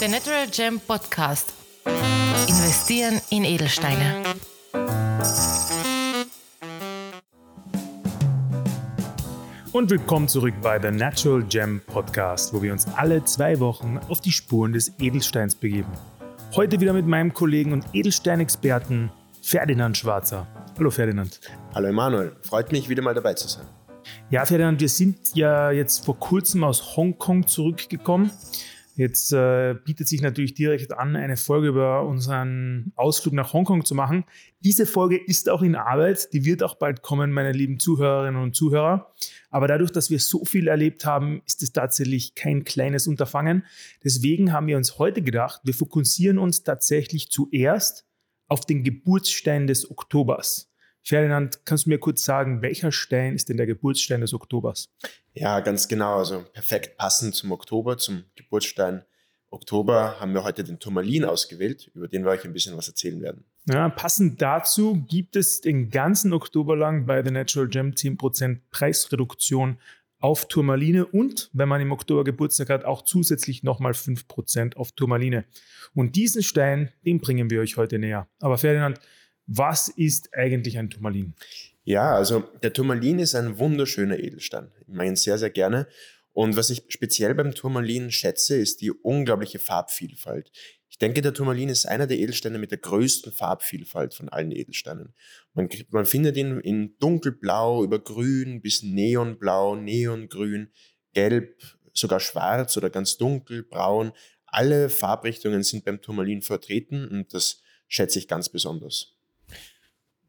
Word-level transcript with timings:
Der 0.00 0.08
Natural 0.08 0.46
Gem 0.46 0.78
Podcast. 0.78 1.52
Investieren 2.46 3.20
in 3.30 3.44
Edelsteine. 3.44 4.22
Und 9.72 9.90
willkommen 9.90 10.28
zurück 10.28 10.54
bei 10.62 10.80
The 10.80 10.92
Natural 10.92 11.42
Gem 11.42 11.80
Podcast, 11.84 12.54
wo 12.54 12.62
wir 12.62 12.72
uns 12.72 12.86
alle 12.94 13.24
zwei 13.24 13.58
Wochen 13.58 13.98
auf 14.08 14.20
die 14.20 14.30
Spuren 14.30 14.72
des 14.72 14.92
Edelsteins 15.00 15.56
begeben. 15.56 15.90
Heute 16.54 16.80
wieder 16.80 16.92
mit 16.92 17.06
meinem 17.08 17.34
Kollegen 17.34 17.72
und 17.72 17.84
Edelsteinexperten 17.92 19.10
Ferdinand 19.42 19.96
Schwarzer. 19.96 20.46
Hallo 20.78 20.92
Ferdinand. 20.92 21.40
Hallo 21.74 21.88
Emanuel, 21.88 22.36
freut 22.42 22.70
mich 22.70 22.88
wieder 22.88 23.02
mal 23.02 23.14
dabei 23.14 23.34
zu 23.34 23.48
sein. 23.48 23.66
Ja, 24.30 24.46
Ferdinand, 24.46 24.80
wir 24.80 24.88
sind 24.88 25.34
ja 25.34 25.72
jetzt 25.72 26.04
vor 26.04 26.16
kurzem 26.18 26.62
aus 26.62 26.96
Hongkong 26.96 27.48
zurückgekommen. 27.48 28.30
Jetzt 28.98 29.32
äh, 29.32 29.76
bietet 29.84 30.08
sich 30.08 30.22
natürlich 30.22 30.54
direkt 30.54 30.92
an, 30.92 31.14
eine 31.14 31.36
Folge 31.36 31.68
über 31.68 32.04
unseren 32.04 32.92
Ausflug 32.96 33.32
nach 33.32 33.52
Hongkong 33.52 33.84
zu 33.84 33.94
machen. 33.94 34.24
Diese 34.58 34.86
Folge 34.86 35.16
ist 35.16 35.48
auch 35.48 35.62
in 35.62 35.76
Arbeit, 35.76 36.32
die 36.32 36.44
wird 36.44 36.64
auch 36.64 36.74
bald 36.74 37.00
kommen, 37.00 37.30
meine 37.30 37.52
lieben 37.52 37.78
Zuhörerinnen 37.78 38.42
und 38.42 38.56
Zuhörer. 38.56 39.14
Aber 39.50 39.68
dadurch, 39.68 39.92
dass 39.92 40.10
wir 40.10 40.18
so 40.18 40.44
viel 40.44 40.66
erlebt 40.66 41.04
haben, 41.04 41.42
ist 41.46 41.62
es 41.62 41.72
tatsächlich 41.72 42.34
kein 42.34 42.64
kleines 42.64 43.06
Unterfangen. 43.06 43.64
Deswegen 44.02 44.52
haben 44.52 44.66
wir 44.66 44.76
uns 44.76 44.98
heute 44.98 45.22
gedacht, 45.22 45.60
wir 45.62 45.74
fokussieren 45.74 46.36
uns 46.36 46.64
tatsächlich 46.64 47.30
zuerst 47.30 48.04
auf 48.48 48.66
den 48.66 48.82
Geburtsstein 48.82 49.68
des 49.68 49.88
Oktobers. 49.88 50.72
Ferdinand, 51.04 51.64
kannst 51.64 51.86
du 51.86 51.90
mir 51.90 51.98
kurz 51.98 52.24
sagen, 52.24 52.62
welcher 52.62 52.90
Stein 52.90 53.36
ist 53.36 53.48
denn 53.48 53.58
der 53.58 53.66
Geburtsstein 53.66 54.22
des 54.22 54.34
Oktobers? 54.34 54.90
Ja, 55.40 55.60
ganz 55.60 55.88
genau. 55.88 56.18
Also 56.18 56.44
perfekt 56.52 56.96
passend 56.96 57.34
zum 57.34 57.52
Oktober, 57.52 57.98
zum 57.98 58.24
Geburtsstein 58.34 59.04
Oktober 59.50 60.20
haben 60.20 60.34
wir 60.34 60.44
heute 60.44 60.62
den 60.62 60.78
Turmalin 60.78 61.24
ausgewählt, 61.24 61.90
über 61.94 62.06
den 62.06 62.24
wir 62.24 62.30
euch 62.30 62.44
ein 62.44 62.52
bisschen 62.52 62.76
was 62.76 62.88
erzählen 62.88 63.20
werden. 63.22 63.44
Ja, 63.66 63.88
passend 63.88 64.42
dazu 64.42 65.04
gibt 65.08 65.36
es 65.36 65.60
den 65.60 65.90
ganzen 65.90 66.32
Oktober 66.32 66.76
lang 66.76 67.06
bei 67.06 67.22
The 67.24 67.30
Natural 67.30 67.68
Gem 67.68 67.92
10% 67.92 68.60
Preisreduktion 68.70 69.78
auf 70.20 70.48
Turmaline 70.48 71.06
und, 71.06 71.48
wenn 71.52 71.68
man 71.68 71.80
im 71.80 71.92
Oktober 71.92 72.24
Geburtstag 72.24 72.70
hat, 72.70 72.84
auch 72.84 73.02
zusätzlich 73.02 73.62
nochmal 73.62 73.92
5% 73.92 74.76
auf 74.76 74.92
Turmaline. 74.92 75.44
Und 75.94 76.16
diesen 76.16 76.42
Stein, 76.42 76.92
den 77.04 77.20
bringen 77.20 77.50
wir 77.50 77.60
euch 77.60 77.76
heute 77.76 77.98
näher. 77.98 78.28
Aber 78.40 78.58
Ferdinand, 78.58 79.00
was 79.46 79.88
ist 79.88 80.34
eigentlich 80.34 80.76
ein 80.76 80.90
Turmalin? 80.90 81.34
Ja, 81.88 82.14
also 82.14 82.40
der 82.62 82.74
Turmalin 82.74 83.18
ist 83.18 83.34
ein 83.34 83.58
wunderschöner 83.58 84.18
Edelstein. 84.18 84.70
Ich 84.82 84.88
meine 84.88 85.12
ihn 85.12 85.16
sehr, 85.16 85.38
sehr 85.38 85.48
gerne. 85.48 85.88
Und 86.34 86.54
was 86.54 86.68
ich 86.68 86.84
speziell 86.88 87.34
beim 87.34 87.54
Turmalin 87.54 88.10
schätze, 88.10 88.56
ist 88.58 88.82
die 88.82 88.90
unglaubliche 88.90 89.58
Farbvielfalt. 89.58 90.52
Ich 90.90 90.98
denke, 90.98 91.22
der 91.22 91.32
Turmalin 91.32 91.70
ist 91.70 91.86
einer 91.86 92.06
der 92.06 92.18
Edelsteine 92.18 92.58
mit 92.58 92.72
der 92.72 92.78
größten 92.78 93.32
Farbvielfalt 93.32 94.12
von 94.12 94.28
allen 94.28 94.52
Edelsteinen. 94.52 95.14
Man, 95.54 95.70
man 95.88 96.04
findet 96.04 96.36
ihn 96.36 96.60
in 96.60 96.94
dunkelblau, 96.98 97.82
über 97.82 97.98
grün 98.00 98.60
bis 98.60 98.82
neonblau, 98.82 99.74
neongrün, 99.76 100.70
gelb, 101.14 101.56
sogar 101.94 102.20
schwarz 102.20 102.76
oder 102.76 102.90
ganz 102.90 103.16
dunkel, 103.16 103.62
braun. 103.62 104.12
Alle 104.44 104.90
Farbrichtungen 104.90 105.62
sind 105.62 105.86
beim 105.86 106.02
Turmalin 106.02 106.42
vertreten 106.42 107.08
und 107.08 107.32
das 107.32 107.62
schätze 107.86 108.18
ich 108.18 108.28
ganz 108.28 108.50
besonders. 108.50 109.14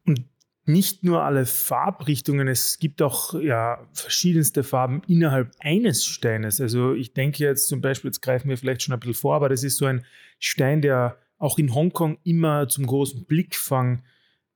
Und 0.06 0.24
nicht 0.66 1.04
nur 1.04 1.22
alle 1.22 1.46
Farbrichtungen, 1.46 2.46
es 2.48 2.78
gibt 2.78 3.02
auch 3.02 3.34
ja, 3.34 3.86
verschiedenste 3.92 4.62
Farben 4.62 5.02
innerhalb 5.06 5.52
eines 5.60 6.04
Steines. 6.04 6.60
Also 6.60 6.94
ich 6.94 7.12
denke 7.12 7.42
jetzt 7.42 7.68
zum 7.68 7.80
Beispiel, 7.80 8.08
jetzt 8.08 8.20
greifen 8.20 8.48
wir 8.48 8.56
vielleicht 8.56 8.82
schon 8.82 8.92
ein 8.92 9.00
bisschen 9.00 9.14
vor, 9.14 9.34
aber 9.34 9.48
das 9.48 9.64
ist 9.64 9.78
so 9.78 9.86
ein 9.86 10.04
Stein, 10.38 10.82
der 10.82 11.18
auch 11.38 11.58
in 11.58 11.74
Hongkong 11.74 12.18
immer 12.24 12.68
zum 12.68 12.86
großen 12.86 13.24
Blickfang 13.24 14.02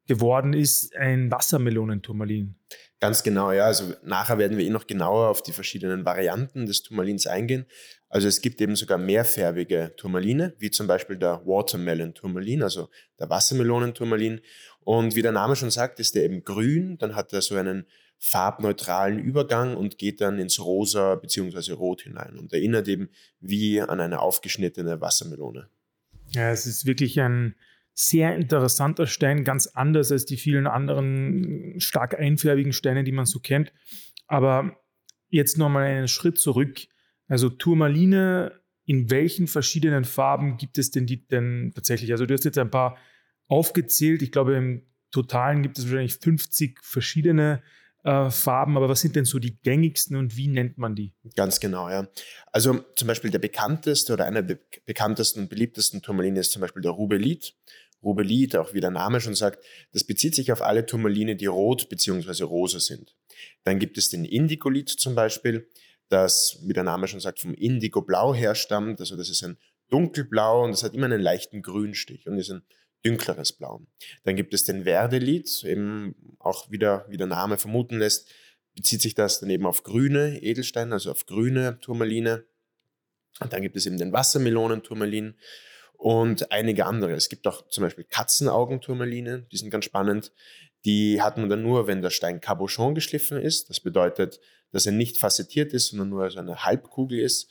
geworden 0.06 0.53
ist, 0.53 0.94
ein 0.97 1.31
Wassermelonenturmalin. 1.31 2.54
Ganz 3.00 3.22
genau, 3.22 3.53
ja. 3.53 3.65
Also 3.65 3.94
nachher 4.03 4.38
werden 4.38 4.56
wir 4.56 4.65
eh 4.65 4.70
noch 4.70 4.87
genauer 4.87 5.28
auf 5.28 5.42
die 5.42 5.53
verschiedenen 5.53 6.04
Varianten 6.04 6.66
des 6.66 6.82
Turmalins 6.82 7.26
eingehen. 7.26 7.66
Also 8.09 8.28
es 8.28 8.41
gibt 8.41 8.60
eben 8.60 8.76
sogar 8.76 8.97
mehrfärbige 8.97 9.92
Turmaline, 9.97 10.54
wie 10.59 10.70
zum 10.70 10.87
Beispiel 10.87 11.16
der 11.16 11.42
Watermelon 11.44 12.15
Turmalin, 12.15 12.62
also 12.62 12.88
der 13.19 13.28
Wassermelonen-Turmalin. 13.28 14.41
Und 14.81 15.16
wie 15.16 15.22
der 15.22 15.32
Name 15.32 15.56
schon 15.56 15.70
sagt, 15.70 15.98
ist 16.00 16.15
der 16.15 16.25
eben 16.25 16.44
grün, 16.44 16.97
dann 16.98 17.16
hat 17.16 17.32
er 17.32 17.42
so 17.42 17.56
einen 17.56 17.86
farbneutralen 18.19 19.19
Übergang 19.19 19.76
und 19.76 19.98
geht 19.98 20.21
dann 20.21 20.38
ins 20.38 20.60
Rosa 20.60 21.16
bzw. 21.16 21.72
Rot 21.72 22.03
hinein 22.03 22.38
und 22.38 22.53
erinnert 22.53 22.88
eben 22.88 23.10
wie 23.41 23.81
an 23.81 24.00
eine 24.00 24.21
aufgeschnittene 24.21 25.00
Wassermelone. 25.00 25.69
Ja, 26.31 26.50
es 26.50 26.66
ist 26.66 26.86
wirklich 26.86 27.21
ein 27.21 27.54
sehr 27.94 28.34
interessanter 28.34 29.06
Stein, 29.06 29.44
ganz 29.44 29.69
anders 29.69 30.10
als 30.10 30.27
die 30.27 30.37
vielen 30.37 30.66
anderen 30.66 31.78
stark 31.78 32.19
einfärbigen 32.19 32.72
Steine, 32.72 33.05
die 33.05 33.12
man 33.12 33.25
so 33.25 33.38
kennt. 33.38 33.72
Aber 34.27 34.77
jetzt 35.28 35.59
nochmal 35.59 35.84
einen 35.84 36.09
Schritt 36.09 36.38
zurück. 36.38 36.81
Also 37.28 37.49
Turmaline, 37.49 38.60
in 38.84 39.10
welchen 39.10 39.47
verschiedenen 39.47 40.04
Farben 40.04 40.56
gibt 40.56 40.77
es 40.77 40.91
denn 40.91 41.06
die 41.06 41.27
denn 41.27 41.72
tatsächlich? 41.75 42.12
Also 42.12 42.27
du 42.27 42.34
hast 42.34 42.44
jetzt 42.44 42.59
ein 42.59 42.71
paar 42.71 42.99
aufgezählt. 43.47 44.22
Ich 44.22 44.33
glaube, 44.33 44.56
im 44.56 44.87
Totalen 45.10 45.62
gibt 45.62 45.78
es 45.78 45.84
wahrscheinlich 45.84 46.16
50 46.16 46.81
verschiedene 46.83 47.62
äh, 48.04 48.31
Farben, 48.31 48.77
aber 48.77 48.88
was 48.88 49.00
sind 49.00 49.16
denn 49.16 49.25
so 49.25 49.38
die 49.38 49.59
gängigsten 49.60 50.16
und 50.16 50.37
wie 50.37 50.49
nennt 50.49 50.77
man 50.77 50.94
die? 50.94 51.15
Ganz 51.37 51.59
genau, 51.59 51.88
ja. 51.88 52.06
Also 52.53 52.84
zum 52.97 53.09
Beispiel 53.09 53.31
der 53.31 53.38
bekannteste 53.38 54.12
oder 54.12 54.27
einer 54.27 54.43
der 54.43 54.59
bekanntesten 54.84 55.41
und 55.41 55.49
beliebtesten 55.49 56.03
Turmaline 56.03 56.38
ist 56.38 56.53
zum 56.53 56.60
Beispiel 56.60 56.83
der 56.83 56.91
Rubelit. 56.93 57.54
Rubelit, 58.04 58.56
auch 58.56 58.75
wie 58.75 58.81
der 58.81 58.91
Name 58.91 59.20
schon 59.20 59.34
sagt, 59.34 59.65
das 59.92 60.04
bezieht 60.04 60.34
sich 60.34 60.53
auf 60.53 60.62
alle 60.62 60.87
Turmaline, 60.87 61.37
die 61.37 61.47
rot 61.47 61.88
bzw. 61.88 62.44
rosa 62.44 62.81
sind. 62.81 63.16
Dann 63.65 63.78
gibt 63.78 63.98
es 63.98 64.10
den 64.10 64.25
Indigolit 64.25 64.88
zum 64.88 65.15
Beispiel 65.15 65.69
das, 66.09 66.59
wie 66.62 66.72
der 66.72 66.84
Name 66.84 67.09
schon 67.09 67.20
sagt, 67.20 67.41
vom 67.41 67.54
Indigo-Blau 67.54 68.34
herstammt. 68.34 69.00
Also 69.00 69.16
das 69.16 69.31
ist 69.31 69.42
ein 69.42 69.59
dunkelblau 69.91 70.65
und 70.65 70.72
das 70.72 70.82
hat 70.82 70.94
immer 70.94 71.06
einen 71.06 71.20
leichten 71.20 71.62
Grünstich 71.62 72.26
und 72.26 72.38
ist 72.38 72.50
ein 72.50 72.62
dünkleres 73.04 73.53
Blau. 73.53 73.87
Dann 74.25 74.36
gibt 74.36 74.54
es 74.54 74.65
den 74.65 74.84
Verdelit, 74.84 75.62
eben 75.65 76.15
auch 76.38 76.71
wieder, 76.71 77.06
wie 77.09 77.16
der 77.16 77.26
Name 77.26 77.59
vermuten 77.59 77.98
lässt, 77.98 78.31
bezieht 78.75 79.03
sich 79.03 79.15
das 79.15 79.41
dann 79.41 79.50
eben 79.50 79.66
auf 79.66 79.82
grüne 79.82 80.42
Edelsteine, 80.42 80.92
also 80.92 81.10
auf 81.10 81.26
grüne 81.26 81.78
Turmaline. 81.81 82.44
Und 83.41 83.53
dann 83.53 83.62
gibt 83.62 83.76
es 83.76 83.86
eben 83.86 83.98
den 83.98 84.12
Wassermelonen-Turmalin 84.12 85.34
und 86.04 86.53
einige 86.53 86.84
andere. 86.84 87.15
Es 87.15 87.31
gibt 87.31 87.47
auch 87.47 87.66
zum 87.69 87.81
Beispiel 87.81 88.04
Katzenaugenturmaline, 88.04 89.47
die 89.50 89.56
sind 89.56 89.70
ganz 89.70 89.87
spannend. 89.87 90.32
Die 90.84 91.22
hat 91.22 91.38
man 91.38 91.48
dann 91.48 91.62
nur, 91.62 91.87
wenn 91.87 92.03
der 92.03 92.10
Stein 92.10 92.42
Cabochon 92.42 92.94
geschliffen 92.94 93.41
ist. 93.41 93.70
Das 93.70 93.81
bedeutet, 93.81 94.38
dass 94.70 94.84
er 94.84 94.92
nicht 94.92 95.16
facettiert 95.16 95.72
ist, 95.72 95.87
sondern 95.87 96.10
nur 96.10 96.31
so 96.31 96.41
eine 96.41 96.62
Halbkugel 96.62 97.20
ist. 97.20 97.50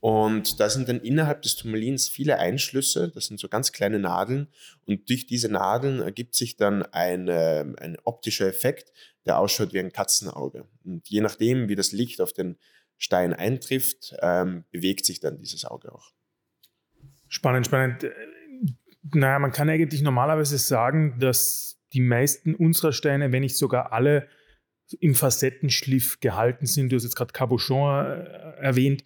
Und 0.00 0.60
da 0.60 0.68
sind 0.68 0.90
dann 0.90 1.00
innerhalb 1.00 1.40
des 1.40 1.56
Turmalins 1.56 2.10
viele 2.10 2.38
Einschlüsse, 2.38 3.08
das 3.08 3.24
sind 3.24 3.40
so 3.40 3.48
ganz 3.48 3.72
kleine 3.72 3.98
Nadeln. 3.98 4.48
Und 4.84 5.08
durch 5.08 5.24
diese 5.24 5.48
Nadeln 5.48 6.00
ergibt 6.00 6.34
sich 6.34 6.58
dann 6.58 6.82
eine, 6.82 7.74
ein 7.78 7.96
optischer 8.04 8.46
Effekt, 8.46 8.92
der 9.24 9.38
ausschaut 9.38 9.72
wie 9.72 9.80
ein 9.80 9.92
Katzenauge. 9.92 10.68
Und 10.84 11.08
je 11.08 11.22
nachdem, 11.22 11.70
wie 11.70 11.74
das 11.74 11.92
Licht 11.92 12.20
auf 12.20 12.34
den 12.34 12.58
Stein 12.98 13.32
eintrifft, 13.32 14.14
ähm, 14.20 14.64
bewegt 14.70 15.06
sich 15.06 15.20
dann 15.20 15.38
dieses 15.38 15.64
Auge 15.64 15.90
auch. 15.90 16.12
Spannend, 17.34 17.66
spannend. 17.66 18.06
Naja, 19.12 19.40
man 19.40 19.50
kann 19.50 19.68
eigentlich 19.68 20.02
normalerweise 20.02 20.56
sagen, 20.56 21.18
dass 21.18 21.80
die 21.92 22.00
meisten 22.00 22.54
unserer 22.54 22.92
Steine, 22.92 23.32
wenn 23.32 23.42
nicht 23.42 23.56
sogar 23.56 23.92
alle, 23.92 24.28
im 25.00 25.16
Facettenschliff 25.16 26.20
gehalten 26.20 26.66
sind. 26.66 26.90
Du 26.90 26.96
hast 26.96 27.02
jetzt 27.02 27.16
gerade 27.16 27.32
Cabochon 27.32 28.06
äh, 28.06 28.22
erwähnt. 28.60 29.04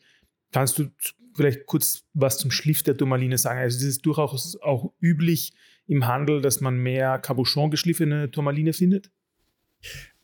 Kannst 0.53 0.79
du 0.79 0.91
vielleicht 1.35 1.65
kurz 1.65 2.05
was 2.13 2.37
zum 2.37 2.51
Schliff 2.51 2.83
der 2.83 2.99
Turmaline 2.99 3.39
sagen? 3.39 3.61
Also 3.61 3.79
ist 3.79 3.85
es 3.85 3.99
durchaus 4.03 4.61
auch 4.61 4.93
üblich 5.01 5.55
im 5.87 6.07
Handel, 6.07 6.43
dass 6.43 6.61
man 6.61 6.77
mehr 6.77 7.19
Cabochon 7.19 7.71
geschliffene 7.71 8.31
Turmaline 8.31 8.75
findet? 8.75 9.11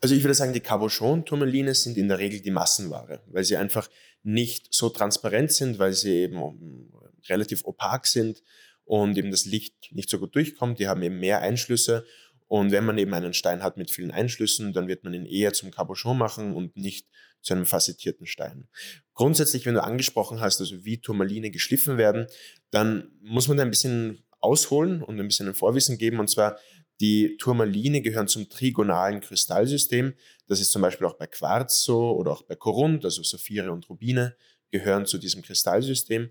Also 0.03 0.15
ich 0.15 0.23
würde 0.23 0.35
sagen, 0.35 0.53
die 0.53 0.61
Cabochon-Turmaline 0.61 1.75
sind 1.75 1.97
in 1.97 2.09
der 2.09 2.19
Regel 2.19 2.43
die 2.43 2.51
Massenware, 2.51 3.23
weil 3.29 3.45
sie 3.45 3.57
einfach 3.57 3.89
nicht 4.23 4.75
so 4.75 4.91
transparent 4.91 5.53
sind, 5.53 5.79
weil 5.79 5.95
sie 5.95 6.25
eben 6.25 6.91
relativ 7.29 7.65
opak 7.65 8.07
sind 8.07 8.43
und 8.85 9.17
eben 9.17 9.31
das 9.31 9.45
Licht 9.45 9.91
nicht 9.93 10.11
so 10.11 10.19
gut 10.19 10.35
durchkommt. 10.35 10.79
Die 10.79 10.89
haben 10.89 11.03
eben 11.03 11.19
mehr 11.19 11.41
Einschlüsse 11.41 12.05
und 12.47 12.73
wenn 12.73 12.85
man 12.85 12.99
eben 12.99 13.13
einen 13.15 13.35
Stein 13.35 13.63
hat 13.63 13.77
mit 13.77 13.91
vielen 13.91 14.11
Einschlüssen, 14.11 14.73
dann 14.73 14.89
wird 14.89 15.05
man 15.05 15.15
ihn 15.15 15.27
eher 15.27 15.53
zum 15.53 15.71
Cabochon 15.71 16.17
machen 16.17 16.55
und 16.55 16.77
nicht 16.77 17.09
zu 17.41 17.55
einem 17.55 17.67
facettierten 17.67 18.27
Stein. 18.27 18.69
Grundsätzlich, 19.13 19.67
wenn 19.67 19.75
du 19.75 19.83
angesprochen 19.83 20.41
hast, 20.41 20.61
also 20.61 20.85
wie 20.85 20.99
Turmaline 20.99 21.51
geschliffen 21.51 21.99
werden, 21.99 22.27
dann 22.71 23.11
muss 23.21 23.49
man 23.49 23.57
da 23.57 23.63
ein 23.63 23.71
bisschen 23.71 24.25
ausholen 24.41 25.03
und 25.03 25.19
ein 25.19 25.27
bisschen 25.27 25.49
ein 25.49 25.55
Vorwissen 25.55 25.99
geben. 25.99 26.21
Und 26.21 26.29
zwar, 26.29 26.59
die 27.01 27.37
Turmaline 27.39 28.03
gehören 28.03 28.29
zum 28.29 28.49
trigonalen 28.49 29.21
Kristallsystem. 29.21 30.15
Das 30.47 30.61
ist 30.61 30.73
zum 30.73 30.83
Beispiel 30.83 31.07
auch 31.07 31.17
bei 31.17 31.27
Quarz 31.27 31.83
so 31.83 32.13
oder 32.13 32.33
auch 32.33 32.43
bei 32.43 32.55
Korund, 32.55 33.05
also 33.05 33.23
Saphire 33.23 33.73
und 33.73 33.89
Rubine 33.89 34.37
gehören 34.71 35.07
zu 35.07 35.19
diesem 35.19 35.43
Kristallsystem. 35.43 36.31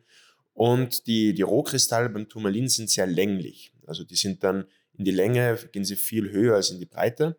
Und 0.54 1.08
die, 1.08 1.34
die 1.34 1.42
Rohkristalle 1.42 2.10
beim 2.10 2.30
Turmalin 2.30 2.70
sind 2.70 2.90
sehr 2.90 3.08
länglich. 3.08 3.74
Also 3.88 4.04
die 4.04 4.16
sind 4.16 4.44
dann 4.44 4.66
in 4.94 5.06
die 5.06 5.12
Länge, 5.12 5.58
gehen 5.72 5.86
sie 5.86 5.96
viel 5.96 6.32
höher 6.32 6.56
als 6.56 6.70
in 6.70 6.80
die 6.80 6.86
Breite. 6.86 7.38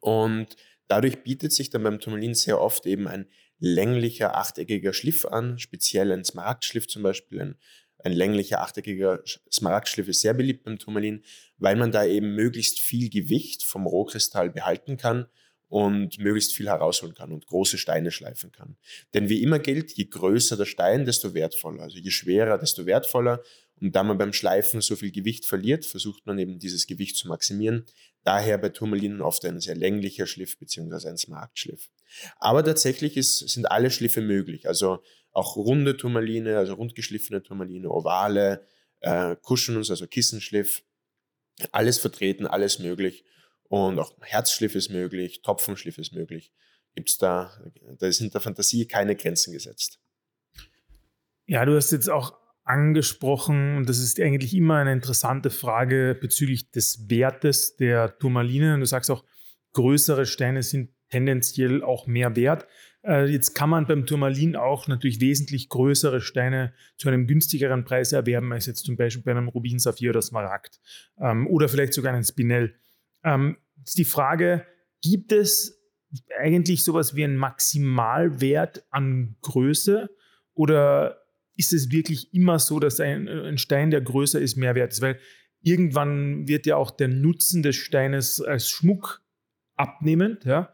Und 0.00 0.56
dadurch 0.88 1.22
bietet 1.22 1.52
sich 1.52 1.70
dann 1.70 1.82
beim 1.82 2.00
Turmalin 2.00 2.34
sehr 2.34 2.60
oft 2.60 2.86
eben 2.86 3.06
ein 3.06 3.28
länglicher, 3.58 4.36
achteckiger 4.36 4.92
Schliff 4.92 5.26
an, 5.26 5.58
speziell 5.58 6.12
ein 6.12 6.24
Smaragdschliff 6.24 6.88
zum 6.88 7.02
Beispiel. 7.02 7.40
Ein, 7.40 7.56
ein 7.98 8.12
länglicher, 8.12 8.60
achteckiger 8.60 9.22
Smaragdschliff 9.50 10.08
ist 10.08 10.22
sehr 10.22 10.34
beliebt 10.34 10.64
beim 10.64 10.78
Turmalin, 10.78 11.24
weil 11.58 11.76
man 11.76 11.92
da 11.92 12.04
eben 12.04 12.34
möglichst 12.34 12.80
viel 12.80 13.10
Gewicht 13.10 13.64
vom 13.64 13.86
Rohkristall 13.86 14.50
behalten 14.50 14.96
kann 14.96 15.26
und 15.74 16.20
möglichst 16.20 16.52
viel 16.52 16.68
herausholen 16.68 17.16
kann 17.16 17.32
und 17.32 17.48
große 17.48 17.78
Steine 17.78 18.12
schleifen 18.12 18.52
kann. 18.52 18.76
Denn 19.12 19.28
wie 19.28 19.42
immer 19.42 19.58
gilt, 19.58 19.90
je 19.90 20.04
größer 20.04 20.56
der 20.56 20.66
Stein, 20.66 21.04
desto 21.04 21.34
wertvoller. 21.34 21.82
Also 21.82 21.98
je 21.98 22.12
schwerer, 22.12 22.58
desto 22.58 22.86
wertvoller. 22.86 23.42
Und 23.80 23.96
da 23.96 24.04
man 24.04 24.16
beim 24.16 24.32
Schleifen 24.32 24.80
so 24.82 24.94
viel 24.94 25.10
Gewicht 25.10 25.44
verliert, 25.44 25.84
versucht 25.84 26.26
man 26.26 26.38
eben 26.38 26.60
dieses 26.60 26.86
Gewicht 26.86 27.16
zu 27.16 27.26
maximieren. 27.26 27.86
Daher 28.22 28.56
bei 28.58 28.68
Turmalinen 28.68 29.20
oft 29.20 29.44
ein 29.46 29.58
sehr 29.58 29.74
länglicher 29.74 30.28
Schliff 30.28 30.56
bzw. 30.60 31.08
ein 31.08 31.18
Smaragdschliff. 31.18 31.90
Aber 32.36 32.62
tatsächlich 32.62 33.16
ist, 33.16 33.38
sind 33.40 33.68
alle 33.68 33.90
Schliffe 33.90 34.20
möglich. 34.20 34.68
Also 34.68 35.02
auch 35.32 35.56
runde 35.56 35.96
Turmaline, 35.96 36.56
also 36.56 36.74
rundgeschliffene 36.74 37.42
Turmaline, 37.42 37.90
ovale, 37.90 38.64
äh, 39.00 39.34
Cushions, 39.42 39.90
also 39.90 40.06
Kissenschliff. 40.06 40.84
Alles 41.72 41.98
vertreten, 41.98 42.46
alles 42.46 42.78
möglich. 42.78 43.24
Und 43.68 43.98
auch 43.98 44.12
Herzschliff 44.20 44.74
ist 44.74 44.90
möglich, 44.90 45.42
Topfenschliff 45.42 45.98
ist 45.98 46.12
möglich. 46.12 46.52
Gibt 46.94 47.08
es 47.08 47.18
da, 47.18 47.52
da 47.98 48.12
sind 48.12 48.34
der 48.34 48.40
Fantasie 48.40 48.86
keine 48.86 49.16
Grenzen 49.16 49.52
gesetzt. 49.52 49.98
Ja, 51.46 51.64
du 51.64 51.74
hast 51.74 51.90
jetzt 51.90 52.08
auch 52.08 52.38
angesprochen, 52.64 53.76
und 53.76 53.88
das 53.88 53.98
ist 53.98 54.20
eigentlich 54.20 54.54
immer 54.54 54.76
eine 54.76 54.92
interessante 54.92 55.50
Frage 55.50 56.16
bezüglich 56.18 56.70
des 56.70 57.10
Wertes 57.10 57.76
der 57.76 58.18
Turmalinen. 58.18 58.80
Du 58.80 58.86
sagst 58.86 59.10
auch, 59.10 59.24
größere 59.74 60.24
Steine 60.24 60.62
sind 60.62 60.90
tendenziell 61.10 61.82
auch 61.82 62.06
mehr 62.06 62.36
wert. 62.36 62.66
Äh, 63.04 63.26
jetzt 63.26 63.54
kann 63.54 63.68
man 63.68 63.86
beim 63.86 64.06
Turmalin 64.06 64.56
auch 64.56 64.88
natürlich 64.88 65.20
wesentlich 65.20 65.68
größere 65.68 66.20
Steine 66.20 66.72
zu 66.96 67.08
einem 67.08 67.26
günstigeren 67.26 67.84
Preis 67.84 68.12
erwerben 68.12 68.52
als 68.52 68.66
jetzt 68.66 68.84
zum 68.84 68.96
Beispiel 68.96 69.22
bei 69.22 69.32
einem 69.32 69.48
Rubin, 69.48 69.78
Saphir 69.78 70.10
oder 70.10 70.22
Smaragd 70.22 70.80
ähm, 71.20 71.46
oder 71.46 71.68
vielleicht 71.68 71.92
sogar 71.92 72.14
einen 72.14 72.24
Spinell. 72.24 72.74
Ähm, 73.24 73.56
ist 73.84 73.98
die 73.98 74.04
Frage, 74.04 74.66
gibt 75.02 75.32
es 75.32 75.80
eigentlich 76.38 76.84
sowas 76.84 77.14
wie 77.14 77.24
einen 77.24 77.36
Maximalwert 77.36 78.84
an 78.90 79.36
Größe 79.42 80.10
oder 80.54 81.20
ist 81.56 81.72
es 81.72 81.90
wirklich 81.90 82.32
immer 82.34 82.58
so, 82.58 82.80
dass 82.80 83.00
ein, 83.00 83.28
ein 83.28 83.58
Stein, 83.58 83.90
der 83.90 84.00
größer 84.00 84.40
ist, 84.40 84.56
mehr 84.56 84.74
wert 84.74 84.92
ist? 84.92 85.00
Weil 85.00 85.18
irgendwann 85.62 86.46
wird 86.48 86.66
ja 86.66 86.76
auch 86.76 86.90
der 86.90 87.08
Nutzen 87.08 87.62
des 87.62 87.76
Steines 87.76 88.40
als 88.40 88.68
Schmuck 88.68 89.22
abnehmend. 89.76 90.44
Ja? 90.44 90.72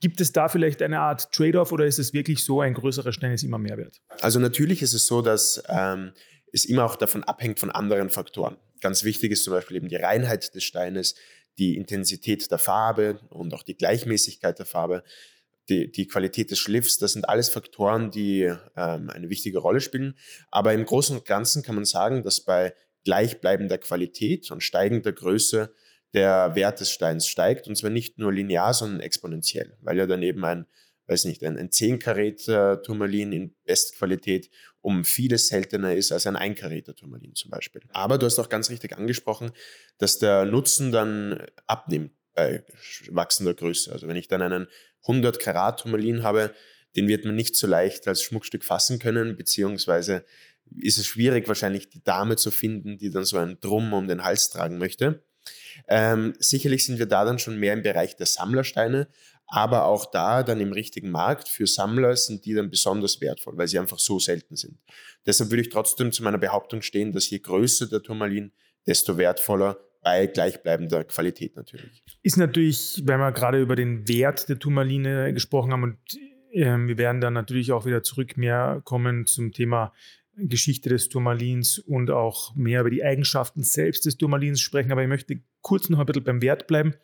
Gibt 0.00 0.20
es 0.20 0.32
da 0.32 0.48
vielleicht 0.48 0.82
eine 0.82 1.00
Art 1.00 1.32
Trade-off 1.32 1.72
oder 1.72 1.86
ist 1.86 1.98
es 1.98 2.12
wirklich 2.12 2.44
so, 2.44 2.60
ein 2.60 2.74
größerer 2.74 3.12
Stein 3.12 3.32
ist 3.32 3.42
immer 3.42 3.58
mehr 3.58 3.76
wert? 3.76 4.00
Also 4.20 4.38
natürlich 4.38 4.82
ist 4.82 4.94
es 4.94 5.06
so, 5.06 5.22
dass 5.22 5.62
ähm, 5.68 6.12
es 6.52 6.64
immer 6.64 6.84
auch 6.84 6.96
davon 6.96 7.22
abhängt 7.24 7.60
von 7.60 7.70
anderen 7.70 8.10
Faktoren. 8.10 8.56
Ganz 8.80 9.04
wichtig 9.04 9.32
ist 9.32 9.44
zum 9.44 9.52
Beispiel 9.52 9.76
eben 9.76 9.88
die 9.88 9.96
Reinheit 9.96 10.54
des 10.54 10.64
Steines, 10.64 11.14
die 11.60 11.76
Intensität 11.76 12.50
der 12.50 12.58
Farbe 12.58 13.20
und 13.28 13.54
auch 13.54 13.62
die 13.62 13.76
Gleichmäßigkeit 13.76 14.58
der 14.58 14.66
Farbe, 14.66 15.04
die, 15.68 15.92
die 15.92 16.08
Qualität 16.08 16.50
des 16.50 16.58
Schliffs. 16.58 16.98
Das 16.98 17.12
sind 17.12 17.28
alles 17.28 17.50
Faktoren, 17.50 18.10
die 18.10 18.52
ähm, 18.76 19.10
eine 19.10 19.28
wichtige 19.28 19.58
Rolle 19.58 19.80
spielen. 19.80 20.16
Aber 20.50 20.72
im 20.72 20.84
Großen 20.84 21.16
und 21.16 21.26
Ganzen 21.26 21.62
kann 21.62 21.76
man 21.76 21.84
sagen, 21.84 22.24
dass 22.24 22.40
bei 22.40 22.74
gleichbleibender 23.04 23.78
Qualität 23.78 24.50
und 24.50 24.62
steigender 24.62 25.12
Größe 25.12 25.72
der 26.14 26.54
Wert 26.56 26.80
des 26.80 26.90
Steins 26.90 27.28
steigt 27.28 27.68
und 27.68 27.76
zwar 27.76 27.90
nicht 27.90 28.18
nur 28.18 28.32
linear, 28.32 28.74
sondern 28.74 29.00
exponentiell, 29.00 29.76
weil 29.80 29.96
ja 29.96 30.06
dann 30.06 30.22
eben 30.22 30.44
ein, 30.44 30.66
weiß 31.10 31.24
nicht, 31.24 31.42
ein, 31.42 31.58
ein 31.58 31.70
10 31.70 31.98
Karat 31.98 32.84
Turmalin 32.84 33.32
in 33.32 33.54
Bestqualität 33.64 34.50
um 34.82 35.04
vieles 35.04 35.48
seltener 35.48 35.94
ist 35.94 36.12
als 36.12 36.26
ein 36.26 36.36
1 36.36 36.58
Karat 36.58 36.96
Turmalin 36.96 37.34
zum 37.34 37.50
Beispiel. 37.50 37.82
Aber 37.90 38.16
du 38.16 38.26
hast 38.26 38.38
auch 38.38 38.48
ganz 38.48 38.70
richtig 38.70 38.96
angesprochen, 38.96 39.50
dass 39.98 40.18
der 40.18 40.46
Nutzen 40.46 40.92
dann 40.92 41.42
abnimmt 41.66 42.12
bei 42.34 42.64
wachsender 43.10 43.54
Größe. 43.54 43.92
Also 43.92 44.08
wenn 44.08 44.16
ich 44.16 44.28
dann 44.28 44.42
einen 44.42 44.68
100 45.02 45.40
Karat 45.40 45.80
Turmalin 45.80 46.22
habe, 46.22 46.54
den 46.96 47.08
wird 47.08 47.24
man 47.24 47.36
nicht 47.36 47.56
so 47.56 47.66
leicht 47.66 48.08
als 48.08 48.22
Schmuckstück 48.22 48.64
fassen 48.64 48.98
können, 48.98 49.36
beziehungsweise 49.36 50.24
ist 50.78 50.98
es 50.98 51.06
schwierig, 51.06 51.48
wahrscheinlich 51.48 51.90
die 51.90 52.02
Dame 52.02 52.36
zu 52.36 52.50
finden, 52.50 52.98
die 52.98 53.10
dann 53.10 53.24
so 53.24 53.36
einen 53.36 53.58
Drum 53.60 53.92
um 53.92 54.08
den 54.08 54.24
Hals 54.24 54.50
tragen 54.50 54.78
möchte. 54.78 55.22
Ähm, 55.88 56.34
sicherlich 56.38 56.84
sind 56.84 56.98
wir 56.98 57.06
da 57.06 57.24
dann 57.24 57.38
schon 57.38 57.58
mehr 57.58 57.72
im 57.72 57.82
Bereich 57.82 58.16
der 58.16 58.26
Sammlersteine, 58.26 59.08
aber 59.50 59.84
auch 59.84 60.10
da 60.10 60.42
dann 60.42 60.60
im 60.60 60.72
richtigen 60.72 61.10
Markt 61.10 61.48
für 61.48 61.66
Sammler 61.66 62.14
sind 62.16 62.44
die 62.44 62.54
dann 62.54 62.70
besonders 62.70 63.20
wertvoll, 63.20 63.58
weil 63.58 63.66
sie 63.66 63.78
einfach 63.78 63.98
so 63.98 64.18
selten 64.18 64.56
sind. 64.56 64.78
Deshalb 65.26 65.50
würde 65.50 65.62
ich 65.62 65.68
trotzdem 65.68 66.12
zu 66.12 66.22
meiner 66.22 66.38
Behauptung 66.38 66.82
stehen, 66.82 67.12
dass 67.12 67.28
je 67.28 67.40
größer 67.40 67.88
der 67.88 68.02
Turmalin, 68.02 68.52
desto 68.86 69.18
wertvoller 69.18 69.76
bei 70.02 70.26
gleichbleibender 70.26 71.04
Qualität 71.04 71.56
natürlich. 71.56 72.02
Ist 72.22 72.38
natürlich, 72.38 73.02
wenn 73.04 73.18
wir 73.18 73.32
gerade 73.32 73.60
über 73.60 73.76
den 73.76 74.08
Wert 74.08 74.48
der 74.48 74.58
Turmaline 74.58 75.34
gesprochen 75.34 75.72
haben 75.72 75.82
und 75.82 75.98
äh, 76.52 76.76
wir 76.76 76.96
werden 76.96 77.20
dann 77.20 77.34
natürlich 77.34 77.72
auch 77.72 77.86
wieder 77.86 78.02
zurück 78.02 78.36
mehr 78.36 78.80
kommen 78.84 79.26
zum 79.26 79.52
Thema 79.52 79.92
Geschichte 80.36 80.88
des 80.88 81.08
Turmalins 81.08 81.78
und 81.78 82.10
auch 82.10 82.54
mehr 82.54 82.80
über 82.80 82.90
die 82.90 83.04
Eigenschaften 83.04 83.62
selbst 83.62 84.06
des 84.06 84.16
Turmalins 84.16 84.60
sprechen. 84.60 84.92
Aber 84.92 85.02
ich 85.02 85.08
möchte 85.08 85.40
kurz 85.62 85.88
noch 85.88 85.98
ein 85.98 86.06
bisschen 86.06 86.24
beim 86.24 86.42
Wert 86.42 86.66
bleiben 86.66 86.94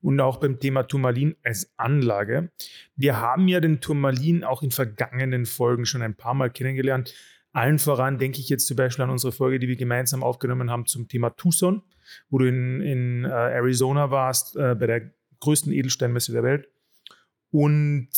und 0.00 0.20
auch 0.20 0.38
beim 0.38 0.58
Thema 0.58 0.84
Turmalin 0.84 1.36
als 1.42 1.72
Anlage. 1.76 2.50
Wir 2.96 3.20
haben 3.20 3.48
ja 3.48 3.60
den 3.60 3.80
Turmalin 3.80 4.44
auch 4.44 4.62
in 4.62 4.70
vergangenen 4.70 5.46
Folgen 5.46 5.86
schon 5.86 6.02
ein 6.02 6.16
paar 6.16 6.34
Mal 6.34 6.50
kennengelernt. 6.50 7.14
Allen 7.52 7.78
voran 7.78 8.18
denke 8.18 8.40
ich 8.40 8.48
jetzt 8.48 8.66
zum 8.66 8.76
Beispiel 8.76 9.04
an 9.04 9.10
unsere 9.10 9.32
Folge, 9.32 9.60
die 9.60 9.68
wir 9.68 9.76
gemeinsam 9.76 10.22
aufgenommen 10.24 10.70
haben 10.70 10.86
zum 10.86 11.06
Thema 11.06 11.30
Tucson, 11.30 11.82
wo 12.28 12.38
du 12.38 12.48
in, 12.48 12.80
in 12.80 13.24
äh, 13.24 13.28
Arizona 13.28 14.10
warst, 14.10 14.56
äh, 14.56 14.74
bei 14.74 14.86
der 14.86 15.12
größten 15.40 15.72
Edelsteinmesse 15.72 16.32
der 16.32 16.42
Welt. 16.42 16.68
Und 17.50 18.08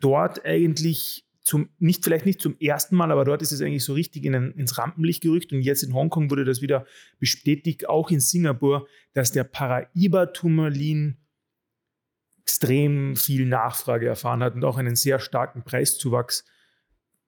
dort 0.00 0.44
eigentlich 0.44 1.27
zum, 1.48 1.70
nicht, 1.78 2.04
vielleicht 2.04 2.26
nicht 2.26 2.42
zum 2.42 2.58
ersten 2.60 2.94
Mal, 2.94 3.10
aber 3.10 3.24
dort 3.24 3.40
ist 3.40 3.52
es 3.52 3.62
eigentlich 3.62 3.82
so 3.82 3.94
richtig 3.94 4.26
in 4.26 4.34
ein, 4.34 4.52
ins 4.52 4.76
Rampenlicht 4.76 5.22
gerückt. 5.22 5.50
Und 5.50 5.62
jetzt 5.62 5.82
in 5.82 5.94
Hongkong 5.94 6.30
wurde 6.30 6.44
das 6.44 6.60
wieder 6.60 6.84
bestätigt, 7.18 7.88
auch 7.88 8.10
in 8.10 8.20
Singapur, 8.20 8.86
dass 9.14 9.32
der 9.32 9.44
Paraiba-Turmalin 9.44 11.16
extrem 12.42 13.16
viel 13.16 13.46
Nachfrage 13.46 14.06
erfahren 14.06 14.42
hat 14.42 14.56
und 14.56 14.64
auch 14.64 14.76
einen 14.76 14.94
sehr 14.94 15.20
starken 15.20 15.64
Preiszuwachs 15.64 16.44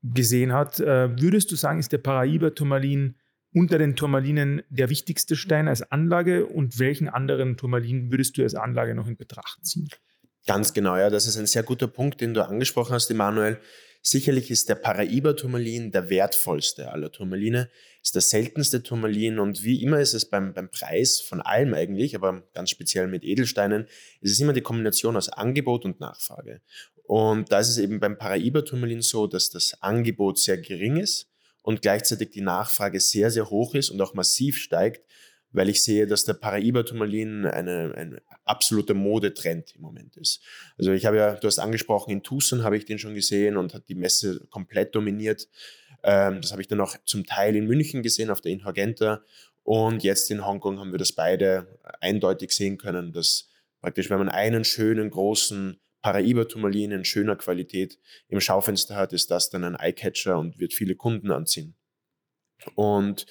gesehen 0.03 0.53
hat. 0.53 0.81
Äh, 0.81 1.19
würdest 1.19 1.51
du 1.51 1.57
sagen, 1.57 1.79
ist 1.79 1.93
der 1.93 1.99
Paraiba-Turmalin 1.99 3.17
unter 3.55 3.79
den 3.79 3.97
Turmalinen 3.97 4.61
der 4.69 4.91
wichtigste 4.91 5.35
Stein 5.35 5.67
als 5.67 5.81
Anlage 5.91 6.45
und 6.45 6.79
welchen 6.79 7.09
anderen 7.09 7.57
Turmalin 7.57 8.11
würdest 8.11 8.37
du 8.37 8.43
als 8.43 8.55
Anlage 8.55 8.95
noch 8.95 9.07
in 9.07 9.17
Betracht 9.17 9.65
ziehen? 9.65 9.89
Ganz 10.47 10.75
genau, 10.75 10.99
ja, 10.99 11.09
das 11.09 11.27
ist 11.27 11.39
ein 11.39 11.47
sehr 11.47 11.63
guter 11.63 11.89
Punkt, 11.89 12.21
den 12.21 12.35
du 12.35 12.47
angesprochen 12.47 12.93
hast, 12.93 13.11
Emanuel. 13.11 13.59
Sicherlich 14.03 14.51
ist 14.51 14.71
der 14.71 14.77
Paraiba-Turmalin 14.77 15.91
der 15.91 16.09
wertvollste 16.09 16.91
aller 16.91 17.13
Turmaline, 17.13 17.69
ist 18.03 18.15
der 18.15 18.23
seltenste 18.23 18.83
Turmalin 18.83 19.39
und 19.39 19.63
wie 19.63 19.83
immer 19.83 20.01
ist 20.01 20.15
es 20.15 20.25
beim, 20.25 20.55
beim 20.55 20.71
Preis 20.71 21.21
von 21.21 21.43
allem 21.43 21.75
eigentlich, 21.75 22.15
aber 22.15 22.43
ganz 22.55 22.71
speziell 22.71 23.09
mit 23.09 23.25
Edelsteinen, 23.25 23.87
ist 24.23 24.33
es 24.33 24.41
immer 24.41 24.55
die 24.55 24.63
Kombination 24.63 25.17
aus 25.17 25.29
Angebot 25.29 25.85
und 25.85 26.01
Nachfrage. 26.01 26.63
Und 27.05 27.53
da 27.53 27.59
ist 27.59 27.69
es 27.69 27.79
eben 27.79 28.01
beim 28.01 28.17
Paraiba-Turmalin 28.17 29.03
so, 29.03 29.27
dass 29.27 29.51
das 29.51 29.83
Angebot 29.83 30.39
sehr 30.39 30.57
gering 30.57 30.97
ist 30.97 31.29
und 31.61 31.83
gleichzeitig 31.83 32.31
die 32.31 32.41
Nachfrage 32.41 33.01
sehr, 33.01 33.31
sehr 33.31 33.51
hoch 33.51 33.75
ist 33.75 33.91
und 33.91 34.01
auch 34.01 34.15
massiv 34.15 34.57
steigt, 34.57 35.05
weil 35.53 35.69
ich 35.69 35.83
sehe, 35.83 36.07
dass 36.07 36.25
der 36.25 36.35
Paraiba-Turmalin 36.35 37.47
eine, 37.47 37.93
ein 37.97 38.21
absoluter 38.45 38.95
Modetrend 38.95 39.75
im 39.75 39.83
Moment 39.83 40.17
ist. 40.17 40.43
Also 40.79 40.93
ich 40.93 41.07
habe 41.07 41.17
ja, 41.17 41.35
du 41.35 41.47
hast 41.47 41.59
angesprochen, 41.59 42.11
in 42.11 42.23
Tucson 42.23 42.63
habe 42.63 42.77
ich 42.77 42.85
den 42.85 42.99
schon 42.99 43.15
gesehen 43.15 43.57
und 43.57 43.75
hat 43.75 43.89
die 43.89 43.95
Messe 43.95 44.47
komplett 44.51 44.95
dominiert. 44.95 45.49
Ähm, 46.03 46.41
das 46.41 46.53
habe 46.53 46.63
ich 46.63 46.69
dann 46.69 46.81
auch 46.81 46.97
zum 47.05 47.27
Teil 47.27 47.57
in 47.57 47.67
München 47.67 48.03
gesehen, 48.03 48.31
auf 48.31 48.41
der 48.41 48.53
Inhorgenta. 48.53 49.23
Und 49.63 50.03
jetzt 50.03 50.31
in 50.31 50.47
Hongkong 50.47 50.79
haben 50.79 50.93
wir 50.93 50.99
das 50.99 51.13
beide 51.13 51.79
eindeutig 52.01 52.53
sehen 52.53 52.79
können, 52.79 53.13
dass 53.13 53.49
praktisch, 53.81 54.11
wenn 54.11 54.19
man 54.19 54.29
einen 54.29 54.65
schönen, 54.65 55.11
großen 55.11 55.81
Paraiba-Turmalin 56.03 56.93
in 56.93 57.05
schöner 57.05 57.37
Qualität 57.37 57.99
im 58.29 58.41
Schaufenster 58.41 58.97
hat, 58.97 59.13
ist 59.13 59.31
das 59.31 59.51
dann 59.51 59.65
ein 59.65 59.77
Eyecatcher 59.77 60.39
und 60.39 60.59
wird 60.59 60.73
viele 60.73 60.95
Kunden 60.95 61.31
anziehen. 61.31 61.75
Und 62.75 63.27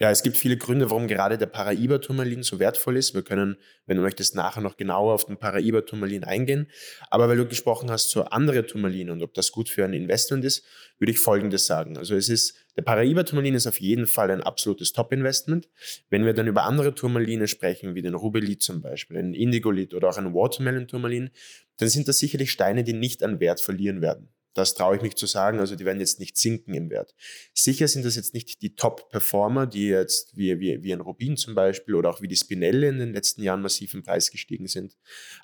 Ja, 0.00 0.10
es 0.10 0.24
gibt 0.24 0.36
viele 0.36 0.56
Gründe, 0.56 0.90
warum 0.90 1.06
gerade 1.06 1.38
der 1.38 1.46
Paraiba-Turmalin 1.46 2.42
so 2.42 2.58
wertvoll 2.58 2.96
ist. 2.96 3.14
Wir 3.14 3.22
können, 3.22 3.56
wenn 3.86 3.96
du 3.96 4.02
möchtest, 4.02 4.34
nachher 4.34 4.60
noch 4.60 4.76
genauer 4.76 5.14
auf 5.14 5.26
den 5.26 5.36
Paraiba-Turmalin 5.36 6.24
eingehen. 6.24 6.68
Aber 7.10 7.28
weil 7.28 7.36
du 7.36 7.46
gesprochen 7.46 7.92
hast 7.92 8.10
zu 8.10 8.24
anderen 8.24 8.66
Turmalinen 8.66 9.12
und 9.12 9.22
ob 9.22 9.34
das 9.34 9.52
gut 9.52 9.68
für 9.68 9.84
ein 9.84 9.92
Investment 9.92 10.44
ist, 10.44 10.64
würde 10.98 11.12
ich 11.12 11.20
Folgendes 11.20 11.66
sagen. 11.66 11.96
Also 11.96 12.16
es 12.16 12.28
ist, 12.28 12.56
der 12.76 12.82
Paraiba-Turmalin 12.82 13.54
ist 13.54 13.68
auf 13.68 13.80
jeden 13.80 14.08
Fall 14.08 14.32
ein 14.32 14.42
absolutes 14.42 14.92
Top-Investment. 14.92 15.68
Wenn 16.10 16.24
wir 16.24 16.34
dann 16.34 16.48
über 16.48 16.64
andere 16.64 16.96
Turmaline 16.96 17.46
sprechen, 17.46 17.94
wie 17.94 18.02
den 18.02 18.14
Rubelit 18.14 18.64
zum 18.64 18.82
Beispiel, 18.82 19.16
einen 19.16 19.32
Indigolit 19.32 19.94
oder 19.94 20.08
auch 20.08 20.18
einen 20.18 20.34
Watermelon-Turmalin, 20.34 21.30
dann 21.76 21.88
sind 21.88 22.08
das 22.08 22.18
sicherlich 22.18 22.50
Steine, 22.50 22.82
die 22.82 22.94
nicht 22.94 23.22
an 23.22 23.38
Wert 23.38 23.60
verlieren 23.60 24.02
werden. 24.02 24.33
Das 24.54 24.74
traue 24.74 24.96
ich 24.96 25.02
mich 25.02 25.16
zu 25.16 25.26
sagen. 25.26 25.58
Also 25.58 25.76
die 25.76 25.84
werden 25.84 26.00
jetzt 26.00 26.20
nicht 26.20 26.36
sinken 26.38 26.74
im 26.74 26.90
Wert. 26.90 27.14
Sicher 27.52 27.88
sind 27.88 28.04
das 28.04 28.16
jetzt 28.16 28.34
nicht 28.34 28.62
die 28.62 28.74
Top-Performer, 28.74 29.66
die 29.66 29.88
jetzt 29.88 30.36
wie, 30.36 30.58
wie, 30.60 30.82
wie 30.82 30.92
ein 30.92 31.00
Rubin 31.00 31.36
zum 31.36 31.54
Beispiel 31.54 31.94
oder 31.94 32.10
auch 32.10 32.22
wie 32.22 32.28
die 32.28 32.36
Spinelle 32.36 32.88
in 32.88 32.98
den 32.98 33.12
letzten 33.12 33.42
Jahren 33.42 33.62
massiv 33.62 33.94
im 33.94 34.02
Preis 34.02 34.30
gestiegen 34.30 34.68
sind. 34.68 34.96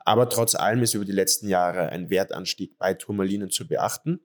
Aber 0.05 0.29
trotz 0.29 0.55
allem 0.55 0.83
ist 0.83 0.95
über 0.95 1.05
die 1.05 1.13
letzten 1.13 1.49
Jahre 1.49 1.91
ein 1.91 2.09
Wertanstieg 2.09 2.79
bei 2.79 2.95
Turmalinen 2.95 3.51
zu 3.51 3.67
beachten 3.67 4.21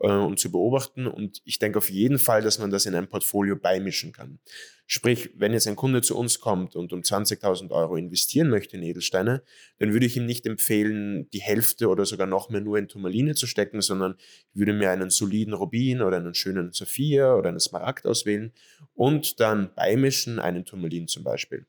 äh, 0.00 0.08
und 0.08 0.38
zu 0.38 0.50
beobachten. 0.50 1.06
Und 1.06 1.40
ich 1.44 1.58
denke 1.58 1.78
auf 1.78 1.90
jeden 1.90 2.18
Fall, 2.18 2.42
dass 2.42 2.58
man 2.58 2.70
das 2.70 2.86
in 2.86 2.94
ein 2.94 3.08
Portfolio 3.08 3.56
beimischen 3.56 4.12
kann. 4.12 4.38
Sprich, 4.86 5.30
wenn 5.36 5.52
jetzt 5.52 5.68
ein 5.68 5.76
Kunde 5.76 6.02
zu 6.02 6.16
uns 6.16 6.40
kommt 6.40 6.74
und 6.74 6.92
um 6.92 7.00
20.000 7.00 7.70
Euro 7.70 7.96
investieren 7.96 8.50
möchte 8.50 8.76
in 8.76 8.82
Edelsteine, 8.82 9.42
dann 9.78 9.92
würde 9.92 10.06
ich 10.06 10.16
ihm 10.16 10.26
nicht 10.26 10.46
empfehlen, 10.46 11.30
die 11.30 11.40
Hälfte 11.40 11.88
oder 11.88 12.04
sogar 12.04 12.26
noch 12.26 12.48
mehr 12.48 12.60
nur 12.60 12.76
in 12.76 12.88
Turmaline 12.88 13.34
zu 13.36 13.46
stecken, 13.46 13.82
sondern 13.82 14.16
ich 14.18 14.58
würde 14.58 14.72
mir 14.72 14.90
einen 14.90 15.10
soliden 15.10 15.54
Rubin 15.54 16.02
oder 16.02 16.16
einen 16.16 16.34
schönen 16.34 16.72
Saphir 16.72 17.36
oder 17.38 17.50
einen 17.50 17.60
Smaragd 17.60 18.06
auswählen 18.06 18.52
und 18.94 19.38
dann 19.38 19.72
beimischen 19.74 20.40
einen 20.40 20.64
Turmalin 20.64 21.06
zum 21.06 21.22
Beispiel. 21.22 21.66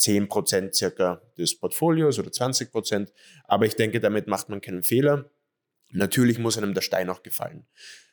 10% 0.00 0.74
circa 0.74 1.22
des 1.38 1.58
Portfolios 1.58 2.18
oder 2.18 2.30
20%. 2.30 3.12
Aber 3.44 3.66
ich 3.66 3.76
denke, 3.76 4.00
damit 4.00 4.26
macht 4.26 4.48
man 4.48 4.60
keinen 4.60 4.82
Fehler. 4.82 5.30
Natürlich 5.94 6.38
muss 6.38 6.58
einem 6.58 6.74
der 6.74 6.80
Stein 6.80 7.08
auch 7.08 7.22
gefallen. 7.22 7.66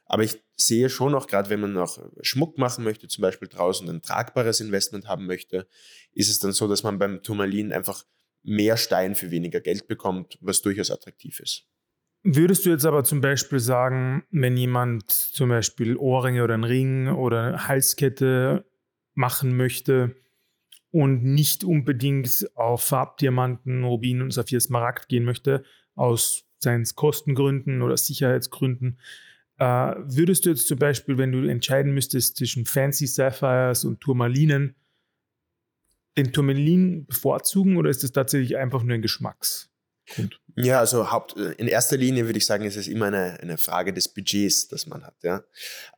Aber 0.06 0.24
ich 0.24 0.40
sehe 0.56 0.90
schon 0.90 1.16
auch, 1.16 1.26
gerade 1.26 1.50
wenn 1.50 1.62
man 1.62 1.74
noch 1.74 1.98
Schmuck 2.22 2.58
machen 2.58 2.84
möchte, 2.84 3.08
zum 3.08 3.22
Beispiel 3.22 3.48
draußen 3.48 3.90
ein 3.90 4.02
tragbares 4.02 4.60
Investment 4.60 5.08
haben 5.08 5.26
möchte, 5.26 5.68
ist 6.14 6.30
es 6.30 6.40
dann 6.40 6.52
so, 6.52 6.68
dass 6.68 6.84
man 6.84 7.00
beim 7.00 7.24
Turmalin 7.24 7.72
einfach 7.72 8.04
mehr 8.44 8.78
Stein 8.78 9.16
für 9.16 9.32
weniger 9.32 9.62
Geld 9.62 9.88
bekommt, 9.88 10.38
was 10.42 10.62
durchaus 10.62 10.92
attraktiv 10.92 11.40
ist. 11.40 11.66
Würdest 12.24 12.66
du 12.66 12.70
jetzt 12.70 12.86
aber 12.86 13.04
zum 13.04 13.20
Beispiel 13.20 13.60
sagen, 13.60 14.24
wenn 14.30 14.58
jemand 14.58 15.10
zum 15.10 15.50
Beispiel 15.50 15.96
Ohrringe 15.96 16.44
oder 16.44 16.54
einen 16.54 16.66
Ring 16.66 17.08
oder 17.08 17.68
Halskette 17.68 18.66
machen 19.14 19.58
möchte 19.58 20.16
und 20.92 21.24
nicht 21.24 21.64
unbedingt 21.64 22.48
auf 22.54 22.84
Farbdiamanten, 22.84 23.84
Rubin 23.84 24.22
und 24.22 24.32
Saphir 24.32 24.60
Smaragd 24.60 25.10
gehen 25.10 25.24
möchte, 25.24 25.64
aus 25.96 26.51
seinen 26.64 26.86
Kostengründen 26.96 27.82
oder 27.82 27.98
Sicherheitsgründen, 27.98 29.00
äh, 29.62 29.64
würdest 29.64 30.46
du 30.46 30.50
jetzt 30.50 30.68
zum 30.68 30.80
Beispiel, 30.80 31.18
wenn 31.18 31.32
du 31.32 31.48
entscheiden 31.48 31.94
müsstest 31.94 32.38
zwischen 32.38 32.66
Fancy 32.66 33.06
Sapphires 33.06 33.86
und 33.86 34.02
Turmalinen, 34.02 34.76
den 36.18 36.34
Turmalin 36.34 37.06
bevorzugen 37.06 37.78
oder 37.78 37.90
ist 37.90 38.04
das 38.04 38.12
tatsächlich 38.12 38.58
einfach 38.58 38.84
nur 38.84 38.96
ein 38.96 39.04
Geschmacksgrund? 39.04 40.42
Ja, 40.56 40.80
also 40.80 41.12
Haupt, 41.12 41.38
in 41.38 41.68
erster 41.68 41.96
Linie 41.96 42.26
würde 42.26 42.40
ich 42.40 42.46
sagen, 42.46 42.66
ist 42.66 42.76
es 42.76 42.88
immer 42.88 43.06
eine, 43.06 43.40
eine 43.40 43.58
Frage 43.58 43.94
des 43.94 44.10
Budgets, 44.10 44.68
das 44.68 44.88
man 44.88 45.04
hat. 45.04 45.16
Ja. 45.24 45.44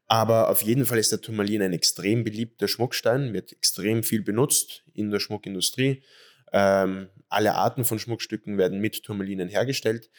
Aber 0.08 0.50
auf 0.50 0.62
jeden 0.62 0.86
Fall 0.86 1.00
ist 1.00 1.12
der 1.12 1.22
Turmalin 1.22 1.62
ein 1.62 1.74
extrem 1.74 2.24
beliebter 2.24 2.68
Schmuckstein, 2.68 3.34
wird 3.34 3.54
extrem 3.54 4.04
viel 4.04 4.22
benutzt 4.22 4.84
in 4.94 5.10
der 5.10 5.20
Schmuckindustrie. 5.20 6.04
Ähm, 6.52 7.08
alle 7.30 7.56
Arten 7.56 7.84
von 7.84 7.98
Schmuckstücken 7.98 8.60
werden 8.60 8.80
mit 8.80 9.04
Turmalinen 9.04 9.50
hergestellt. 9.50 10.12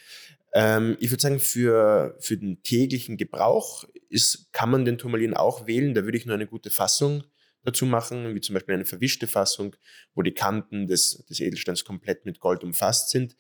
Ähm, 0.55 0.97
ich 1.01 1.11
würde 1.11 1.21
sagen, 1.21 1.41
für, 1.41 2.17
für 2.21 2.37
den 2.37 2.63
täglichen 2.63 3.17
Gebrauch 3.17 3.85
ist, 4.09 4.53
kann 4.53 4.71
man 4.71 4.85
den 4.85 4.99
Turmalin 4.99 5.35
auch 5.35 5.67
wählen. 5.67 5.95
Da 5.95 6.05
würde 6.05 6.17
ich 6.17 6.27
nur 6.27 6.37
eine 6.37 6.47
gute 6.47 6.71
Fassung 6.71 7.25
dazu 7.65 7.87
machen, 7.87 8.35
wie 8.35 8.41
zum 8.41 8.55
Beispiel 8.55 8.75
eine 8.75 8.85
verwischte 8.85 9.27
Fassung, 9.27 9.75
wo 10.15 10.23
die 10.23 10.35
Kanten 10.35 10.87
des, 10.87 11.25
des 11.29 11.41
Edelsteins 11.41 11.85
komplett 11.85 12.25
mit 12.25 12.39
Gold 12.39 12.63
umfasst 12.63 13.11
sind. 13.11 13.37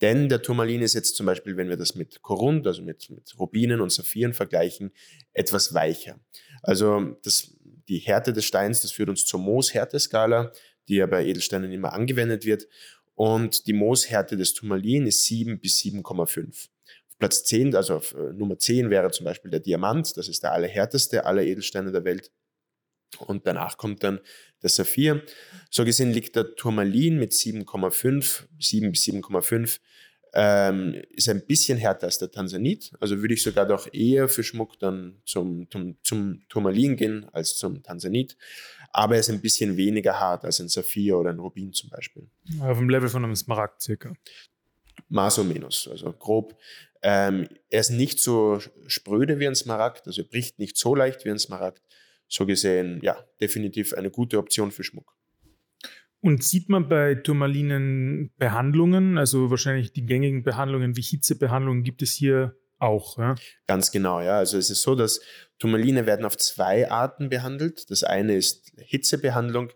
Denn 0.00 0.28
der 0.28 0.42
Turmalin 0.42 0.82
ist 0.82 0.94
jetzt 0.94 1.16
zum 1.16 1.26
Beispiel, 1.26 1.56
wenn 1.56 1.68
wir 1.68 1.76
das 1.76 1.94
mit 1.94 2.22
Korund, 2.22 2.66
also 2.66 2.82
mit, 2.82 3.10
mit 3.10 3.34
Rubinen 3.38 3.80
und 3.80 3.90
Saphiren 3.90 4.34
vergleichen, 4.34 4.92
etwas 5.32 5.74
weicher. 5.74 6.20
Also 6.62 7.16
das, 7.24 7.56
die 7.88 7.98
Härte 7.98 8.32
des 8.32 8.44
Steins, 8.44 8.82
das 8.82 8.92
führt 8.92 9.08
uns 9.08 9.24
zur 9.24 9.40
Mooshärteskala, 9.40 10.52
die 10.88 10.96
ja 10.96 11.06
bei 11.06 11.24
Edelsteinen 11.24 11.72
immer 11.72 11.92
angewendet 11.92 12.44
wird. 12.44 12.66
Und 13.18 13.66
die 13.66 13.72
Mooshärte 13.72 14.36
des 14.36 14.54
Turmalin 14.54 15.04
ist 15.04 15.24
7 15.24 15.58
bis 15.58 15.80
7,5. 15.80 16.68
Platz 17.18 17.42
10, 17.42 17.74
also 17.74 17.96
auf 17.96 18.14
äh, 18.14 18.32
Nummer 18.32 18.56
10 18.56 18.90
wäre 18.90 19.10
zum 19.10 19.24
Beispiel 19.24 19.50
der 19.50 19.58
Diamant, 19.58 20.16
das 20.16 20.28
ist 20.28 20.44
der 20.44 20.52
allerhärteste 20.52 21.26
aller 21.26 21.42
Edelsteine 21.42 21.90
der 21.90 22.04
Welt. 22.04 22.30
Und 23.18 23.44
danach 23.44 23.76
kommt 23.76 24.04
dann 24.04 24.20
der 24.62 24.70
Saphir. 24.70 25.24
So 25.68 25.84
gesehen 25.84 26.12
liegt 26.12 26.36
der 26.36 26.54
Turmalin 26.54 27.18
mit 27.18 27.32
7,5, 27.32 28.44
7 28.60 28.92
bis 28.92 29.02
7,5, 29.02 29.80
ähm, 30.34 31.00
ist 31.10 31.28
ein 31.28 31.44
bisschen 31.46 31.78
härter 31.78 32.06
als 32.06 32.18
der 32.18 32.30
Tansanit. 32.30 32.92
Also 33.00 33.20
würde 33.20 33.34
ich 33.34 33.42
sogar 33.42 33.66
doch 33.66 33.92
eher 33.92 34.28
für 34.28 34.42
Schmuck 34.42 34.78
dann 34.78 35.16
zum, 35.24 35.70
zum, 35.70 35.96
zum 36.02 36.42
Turmalin 36.48 36.96
gehen 36.96 37.26
als 37.32 37.56
zum 37.56 37.82
Tansanit 37.82 38.36
aber 38.92 39.14
er 39.14 39.20
ist 39.20 39.30
ein 39.30 39.40
bisschen 39.40 39.76
weniger 39.76 40.18
hart 40.18 40.44
als 40.44 40.60
ein 40.60 40.68
Saphir 40.68 41.18
oder 41.18 41.30
ein 41.30 41.38
Rubin 41.38 41.72
zum 41.72 41.90
Beispiel. 41.90 42.28
Auf 42.60 42.78
dem 42.78 42.88
Level 42.88 43.08
von 43.08 43.24
einem 43.24 43.36
Smaragd 43.36 43.82
circa. 43.82 44.12
Maß 45.08 45.38
o 45.38 45.44
menos, 45.44 45.88
also 45.88 46.12
grob. 46.12 46.58
Ähm, 47.02 47.48
er 47.70 47.80
ist 47.80 47.90
nicht 47.90 48.18
so 48.18 48.60
spröde 48.86 49.38
wie 49.38 49.46
ein 49.46 49.54
Smaragd, 49.54 50.06
also 50.06 50.22
er 50.22 50.28
bricht 50.28 50.58
nicht 50.58 50.76
so 50.76 50.94
leicht 50.94 51.24
wie 51.24 51.30
ein 51.30 51.38
Smaragd. 51.38 51.82
So 52.26 52.44
gesehen, 52.44 53.00
ja, 53.02 53.24
definitiv 53.40 53.94
eine 53.94 54.10
gute 54.10 54.38
Option 54.38 54.70
für 54.70 54.84
Schmuck. 54.84 55.14
Und 56.20 56.42
sieht 56.42 56.68
man 56.68 56.88
bei 56.88 57.14
Turmalinen 57.14 58.32
Behandlungen, 58.38 59.18
also 59.18 59.50
wahrscheinlich 59.50 59.92
die 59.92 60.04
gängigen 60.04 60.42
Behandlungen 60.42 60.96
wie 60.96 61.02
Hitzebehandlungen, 61.02 61.84
gibt 61.84 62.02
es 62.02 62.12
hier 62.12 62.56
auch, 62.78 63.18
ja? 63.18 63.34
Ganz 63.66 63.90
genau, 63.90 64.20
ja. 64.20 64.38
Also 64.38 64.58
es 64.58 64.70
ist 64.70 64.82
so, 64.82 64.94
dass 64.94 65.20
Turmaline 65.58 66.06
werden 66.06 66.24
auf 66.24 66.36
zwei 66.36 66.90
Arten 66.90 67.28
behandelt. 67.28 67.90
Das 67.90 68.04
eine 68.04 68.36
ist 68.36 68.72
Hitzebehandlung, 68.78 69.70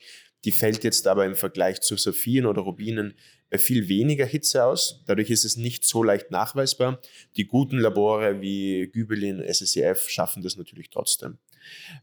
die 0.45 0.53
fällt 0.53 0.85
jetzt 0.85 1.07
aber 1.07 1.25
im 1.25 1.35
Vergleich 1.35 1.81
zu 1.81 1.97
Saphiren 1.97 2.47
oder 2.47 2.63
Rubinen 2.63 3.15
bei 3.51 3.59
viel 3.59 3.89
weniger 3.89 4.25
Hitze 4.25 4.65
aus. 4.65 5.03
Dadurch 5.07 5.31
ist 5.31 5.45
es 5.45 5.57
nicht 5.57 5.85
so 5.85 6.03
leicht 6.03 6.31
nachweisbar. 6.31 7.01
Die 7.37 7.47
guten 7.47 7.79
Labore 7.79 8.41
wie 8.41 8.89
Gübelin, 8.91 9.43
SSEF 9.47 10.09
schaffen 10.09 10.43
das 10.43 10.57
natürlich 10.57 10.91
trotzdem. 10.91 11.39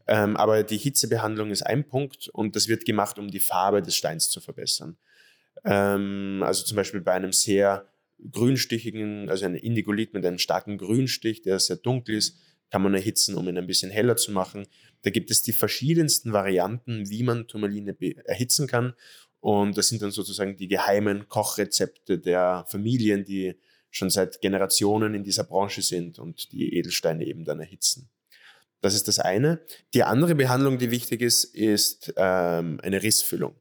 Ähm, 0.06 0.36
aber 0.36 0.62
die 0.62 0.78
Hitzebehandlung 0.78 1.50
ist 1.50 1.62
ein 1.62 1.86
Punkt 1.86 2.28
und 2.28 2.56
das 2.56 2.68
wird 2.68 2.84
gemacht, 2.84 3.18
um 3.18 3.30
die 3.30 3.40
Farbe 3.40 3.82
des 3.82 3.96
Steins 3.96 4.30
zu 4.30 4.40
verbessern. 4.40 4.96
Ähm, 5.64 6.42
also 6.44 6.64
zum 6.64 6.76
Beispiel 6.76 7.00
bei 7.00 7.12
einem 7.12 7.32
sehr 7.32 7.86
grünstichigen, 8.30 9.28
also 9.28 9.46
ein 9.46 9.54
Indigolit 9.54 10.14
mit 10.14 10.24
einem 10.24 10.38
starken 10.38 10.78
Grünstich, 10.78 11.42
der 11.42 11.58
sehr 11.58 11.76
dunkel 11.76 12.14
ist, 12.14 12.38
kann 12.70 12.82
man 12.82 12.94
erhitzen, 12.94 13.34
um 13.36 13.48
ihn 13.48 13.58
ein 13.58 13.66
bisschen 13.66 13.90
heller 13.90 14.16
zu 14.16 14.32
machen. 14.32 14.66
Da 15.02 15.10
gibt 15.10 15.30
es 15.30 15.42
die 15.42 15.52
verschiedensten 15.52 16.32
Varianten, 16.32 17.10
wie 17.10 17.22
man 17.22 17.48
Turmaline 17.48 17.96
erhitzen 18.24 18.66
kann. 18.66 18.94
Und 19.40 19.76
das 19.76 19.88
sind 19.88 20.02
dann 20.02 20.10
sozusagen 20.10 20.56
die 20.56 20.68
geheimen 20.68 21.28
Kochrezepte 21.28 22.18
der 22.18 22.64
Familien, 22.68 23.24
die 23.24 23.54
schon 23.90 24.10
seit 24.10 24.40
Generationen 24.40 25.14
in 25.14 25.24
dieser 25.24 25.44
Branche 25.44 25.82
sind 25.82 26.18
und 26.18 26.52
die 26.52 26.74
Edelsteine 26.74 27.26
eben 27.26 27.44
dann 27.44 27.60
erhitzen. 27.60 28.08
Das 28.80 28.94
ist 28.94 29.08
das 29.08 29.18
eine. 29.18 29.60
Die 29.92 30.04
andere 30.04 30.34
Behandlung, 30.34 30.78
die 30.78 30.90
wichtig 30.90 31.20
ist, 31.22 31.44
ist 31.44 32.12
ähm, 32.16 32.80
eine 32.82 33.02
Rissfüllung. 33.02 33.54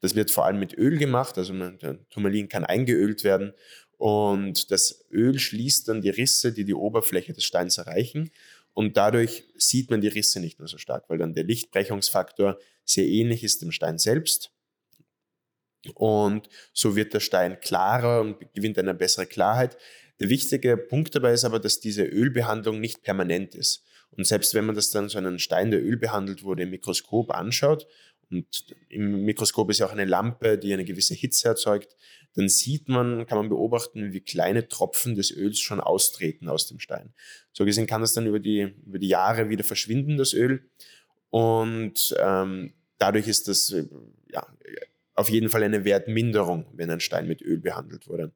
Das 0.00 0.14
wird 0.14 0.30
vor 0.30 0.44
allem 0.44 0.58
mit 0.58 0.76
Öl 0.76 0.98
gemacht, 0.98 1.38
also 1.38 1.54
der 1.54 2.08
Turmalin 2.10 2.48
kann 2.48 2.64
eingeölt 2.64 3.24
werden 3.24 3.54
und 3.96 4.70
das 4.70 5.06
Öl 5.10 5.38
schließt 5.38 5.88
dann 5.88 6.02
die 6.02 6.10
Risse, 6.10 6.52
die 6.52 6.64
die 6.64 6.74
Oberfläche 6.74 7.32
des 7.32 7.44
Steins 7.44 7.78
erreichen. 7.78 8.30
Und 8.76 8.98
dadurch 8.98 9.44
sieht 9.56 9.90
man 9.90 10.02
die 10.02 10.08
Risse 10.08 10.38
nicht 10.38 10.58
mehr 10.58 10.68
so 10.68 10.76
stark, 10.76 11.08
weil 11.08 11.16
dann 11.16 11.32
der 11.32 11.44
Lichtbrechungsfaktor 11.44 12.58
sehr 12.84 13.06
ähnlich 13.06 13.42
ist 13.42 13.62
dem 13.62 13.72
Stein 13.72 13.96
selbst. 13.96 14.52
Und 15.94 16.50
so 16.74 16.94
wird 16.94 17.14
der 17.14 17.20
Stein 17.20 17.58
klarer 17.58 18.20
und 18.20 18.36
gewinnt 18.52 18.78
eine 18.78 18.92
bessere 18.92 19.24
Klarheit. 19.24 19.78
Der 20.20 20.28
wichtige 20.28 20.76
Punkt 20.76 21.14
dabei 21.14 21.32
ist 21.32 21.46
aber, 21.46 21.58
dass 21.58 21.80
diese 21.80 22.04
Ölbehandlung 22.04 22.78
nicht 22.78 23.02
permanent 23.02 23.54
ist. 23.54 23.82
Und 24.10 24.26
selbst 24.26 24.52
wenn 24.52 24.66
man 24.66 24.74
das 24.74 24.90
dann 24.90 25.08
so 25.08 25.16
einen 25.16 25.38
Stein, 25.38 25.70
der 25.70 25.82
Öl 25.82 25.96
behandelt 25.96 26.42
wurde, 26.42 26.64
im 26.64 26.70
Mikroskop 26.70 27.30
anschaut, 27.30 27.86
und 28.30 28.74
im 28.88 29.24
Mikroskop 29.24 29.70
ist 29.70 29.78
ja 29.78 29.86
auch 29.86 29.92
eine 29.92 30.04
Lampe, 30.04 30.58
die 30.58 30.72
eine 30.72 30.84
gewisse 30.84 31.14
Hitze 31.14 31.48
erzeugt, 31.48 31.96
dann 32.34 32.48
sieht 32.48 32.88
man, 32.88 33.26
kann 33.26 33.38
man 33.38 33.48
beobachten, 33.48 34.12
wie 34.12 34.20
kleine 34.20 34.68
Tropfen 34.68 35.14
des 35.14 35.30
Öls 35.30 35.58
schon 35.58 35.80
austreten 35.80 36.48
aus 36.48 36.66
dem 36.68 36.78
Stein. 36.78 37.14
So 37.52 37.64
gesehen 37.64 37.86
kann 37.86 38.02
das 38.02 38.12
dann 38.12 38.26
über 38.26 38.40
die, 38.40 38.74
über 38.84 38.98
die 38.98 39.08
Jahre 39.08 39.48
wieder 39.48 39.64
verschwinden, 39.64 40.16
das 40.16 40.34
Öl. 40.34 40.68
Und 41.30 42.14
ähm, 42.20 42.74
dadurch 42.98 43.26
ist 43.28 43.48
das 43.48 43.70
äh, 43.72 43.86
ja, 44.30 44.46
auf 45.14 45.30
jeden 45.30 45.48
Fall 45.48 45.62
eine 45.62 45.84
Wertminderung, 45.84 46.66
wenn 46.74 46.90
ein 46.90 47.00
Stein 47.00 47.26
mit 47.26 47.40
Öl 47.40 47.58
behandelt 47.58 48.06
wurde. 48.06 48.32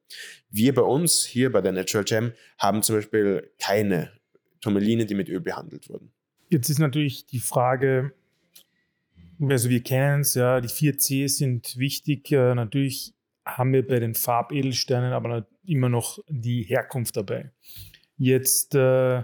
Wir 0.49 0.75
bei 0.75 0.83
uns 0.83 1.25
hier 1.25 1.53
bei 1.53 1.61
der 1.61 1.73
Natural 1.73 2.05
Gem 2.05 2.33
haben 2.59 2.83
zum 2.83 2.97
Beispiel 2.97 3.51
keine 3.59 4.13
Turmaline, 4.63 5.05
die 5.05 5.15
mit 5.15 5.29
Öl 5.29 5.41
behandelt 5.41 5.89
wurden. 5.91 6.11
Jetzt 6.49 6.69
ist 6.71 6.79
natürlich 6.79 7.27
die 7.27 7.39
Frage, 7.39 8.13
also 9.49 9.71
wir 9.71 9.83
kennen 9.83 10.21
es, 10.21 10.35
ja, 10.35 10.61
die 10.61 10.69
4C 10.69 11.29
sind 11.29 11.77
wichtig. 11.79 12.31
Äh, 12.33 12.55
natürlich 12.55 13.15
haben 13.45 13.73
wir 13.73 13.87
bei 13.87 13.99
den 13.99 14.15
Farbedelsteinen 14.15 15.13
aber 15.13 15.47
immer 15.65 15.89
noch 15.89 16.19
die 16.29 16.63
Herkunft 16.63 17.17
dabei. 17.17 17.51
Jetzt, 18.17 18.75
äh, 18.75 19.23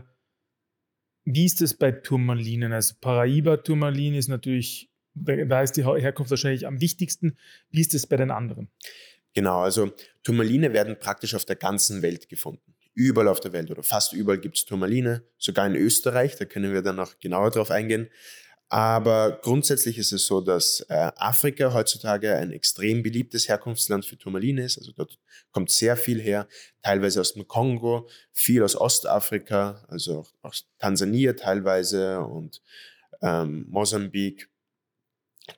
wie 1.24 1.44
ist 1.44 1.60
es 1.60 1.74
bei 1.74 1.92
Turmalinen? 1.92 2.72
Also 2.72 2.94
Paraiba-Turmalin 3.00 4.14
ist 4.14 4.28
natürlich, 4.28 4.90
da 5.14 5.62
ist 5.62 5.72
die 5.72 5.84
Herkunft 5.84 6.30
wahrscheinlich 6.30 6.66
am 6.66 6.80
wichtigsten. 6.80 7.36
Wie 7.70 7.80
ist 7.80 7.94
es 7.94 8.06
bei 8.06 8.16
den 8.16 8.30
anderen? 8.30 8.68
Genau, 9.34 9.60
also 9.60 9.92
Turmaline 10.22 10.72
werden 10.72 10.98
praktisch 10.98 11.34
auf 11.34 11.44
der 11.44 11.56
ganzen 11.56 12.00
Welt 12.00 12.28
gefunden. 12.28 12.74
Überall 12.94 13.28
auf 13.28 13.40
der 13.40 13.52
Welt 13.52 13.70
oder 13.70 13.82
fast 13.82 14.14
überall 14.14 14.38
gibt 14.38 14.56
es 14.56 14.64
Turmaline, 14.64 15.22
sogar 15.36 15.66
in 15.66 15.74
Österreich, 15.74 16.36
da 16.36 16.46
können 16.46 16.72
wir 16.72 16.80
dann 16.80 16.96
noch 16.96 17.18
genauer 17.18 17.50
drauf 17.50 17.70
eingehen. 17.70 18.08
Aber 18.68 19.38
grundsätzlich 19.42 19.96
ist 19.96 20.12
es 20.12 20.26
so, 20.26 20.40
dass 20.40 20.80
äh, 20.88 21.12
Afrika 21.16 21.72
heutzutage 21.72 22.34
ein 22.34 22.50
extrem 22.50 23.02
beliebtes 23.02 23.48
Herkunftsland 23.48 24.04
für 24.04 24.18
Turmaline 24.18 24.64
ist. 24.64 24.78
Also 24.78 24.90
dort 24.92 25.18
kommt 25.52 25.70
sehr 25.70 25.96
viel 25.96 26.20
her, 26.20 26.48
teilweise 26.82 27.20
aus 27.20 27.34
dem 27.34 27.46
Kongo, 27.46 28.08
viel 28.32 28.64
aus 28.64 28.74
Ostafrika, 28.74 29.84
also 29.88 30.20
auch 30.20 30.32
aus 30.42 30.66
Tansania 30.78 31.34
teilweise 31.34 32.20
und 32.20 32.60
ähm, 33.22 33.66
Mosambik. 33.68 34.50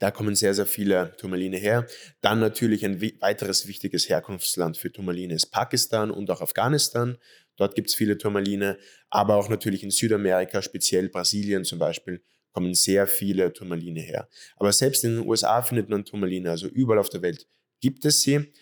Da 0.00 0.10
kommen 0.10 0.34
sehr, 0.34 0.52
sehr 0.52 0.66
viele 0.66 1.16
Turmaline 1.16 1.56
her. 1.56 1.86
Dann 2.20 2.40
natürlich 2.40 2.84
ein 2.84 3.00
weiteres 3.00 3.66
wichtiges 3.66 4.10
Herkunftsland 4.10 4.76
für 4.76 4.92
Turmaline 4.92 5.32
ist 5.32 5.46
Pakistan 5.46 6.10
und 6.10 6.30
auch 6.30 6.42
Afghanistan. 6.42 7.16
Dort 7.56 7.74
gibt 7.74 7.88
es 7.88 7.94
viele 7.94 8.18
Turmaline, 8.18 8.78
aber 9.08 9.36
auch 9.36 9.48
natürlich 9.48 9.82
in 9.82 9.90
Südamerika, 9.90 10.60
speziell 10.60 11.08
Brasilien 11.08 11.64
zum 11.64 11.78
Beispiel, 11.78 12.22
kommen 12.58 12.74
sehr 12.74 13.06
viele 13.06 13.52
Turmaline 13.52 14.00
her. 14.00 14.28
Aber 14.56 14.72
selbst 14.72 15.04
in 15.04 15.14
den 15.14 15.28
USA 15.28 15.62
findet 15.62 15.88
man 15.88 16.04
Turmaline, 16.04 16.50
also 16.50 16.66
überall 16.66 16.98
auf 16.98 17.08
der 17.08 17.22
Welt 17.22 17.46
gibt 17.80 18.04
es 18.04 18.22
sie. 18.22 18.52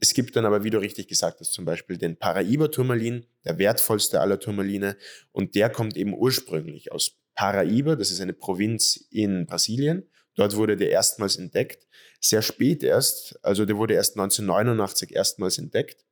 Es 0.00 0.14
gibt 0.14 0.34
dann 0.34 0.44
aber, 0.44 0.64
wie 0.64 0.70
du 0.70 0.78
richtig 0.78 1.06
gesagt 1.06 1.38
hast, 1.38 1.52
zum 1.52 1.64
Beispiel 1.64 1.96
den 1.96 2.16
Paraiba-Turmalin, 2.16 3.24
der 3.44 3.58
wertvollste 3.58 4.20
aller 4.20 4.40
Turmaline. 4.40 4.96
Und 5.30 5.54
der 5.54 5.70
kommt 5.70 5.96
eben 5.96 6.12
ursprünglich 6.12 6.90
aus 6.90 7.20
Paraiba, 7.36 7.94
das 7.94 8.10
ist 8.10 8.20
eine 8.20 8.32
Provinz 8.32 9.06
in 9.10 9.46
Brasilien. 9.46 10.10
Dort 10.34 10.56
wurde 10.56 10.76
der 10.76 10.90
erstmals 10.90 11.36
entdeckt. 11.36 11.86
Sehr 12.20 12.42
spät 12.42 12.82
erst, 12.82 13.38
also 13.44 13.64
der 13.64 13.76
wurde 13.76 13.94
erst 13.94 14.16
1989 14.16 15.14
erstmals 15.14 15.56
entdeckt. 15.58 16.04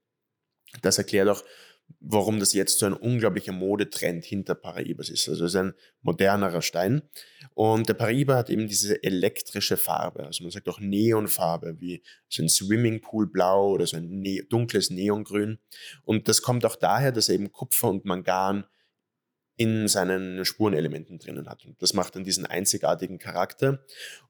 Das 0.82 0.98
erklärt 0.98 1.28
auch, 1.28 1.42
warum 2.06 2.38
das 2.38 2.52
jetzt 2.52 2.78
so 2.78 2.86
ein 2.86 2.92
unglaublicher 2.92 3.52
Modetrend 3.52 4.24
hinter 4.24 4.54
Paraibas 4.54 5.08
ist. 5.08 5.28
Also 5.28 5.46
es 5.46 5.54
ist 5.54 5.60
ein 5.60 5.74
modernerer 6.02 6.60
Stein. 6.60 7.02
Und 7.54 7.88
der 7.88 7.94
Paraiba 7.94 8.36
hat 8.36 8.50
eben 8.50 8.68
diese 8.68 9.02
elektrische 9.02 9.76
Farbe. 9.76 10.26
Also 10.26 10.44
man 10.44 10.50
sagt 10.50 10.68
auch 10.68 10.80
Neonfarbe, 10.80 11.80
wie 11.80 12.02
so 12.28 12.42
ein 12.42 12.48
Swimmingpool-Blau 12.48 13.70
oder 13.70 13.86
so 13.86 13.96
ein 13.96 14.20
ne 14.20 14.42
dunkles 14.42 14.90
Neongrün. 14.90 15.58
Und 16.02 16.28
das 16.28 16.42
kommt 16.42 16.66
auch 16.66 16.76
daher, 16.76 17.12
dass 17.12 17.28
er 17.28 17.36
eben 17.36 17.52
Kupfer 17.52 17.88
und 17.88 18.04
Mangan 18.04 18.66
in 19.56 19.86
seinen 19.86 20.44
Spurenelementen 20.44 21.18
drinnen 21.18 21.48
hat. 21.48 21.64
Und 21.64 21.80
das 21.80 21.94
macht 21.94 22.16
dann 22.16 22.24
diesen 22.24 22.44
einzigartigen 22.44 23.18
Charakter. 23.18 23.84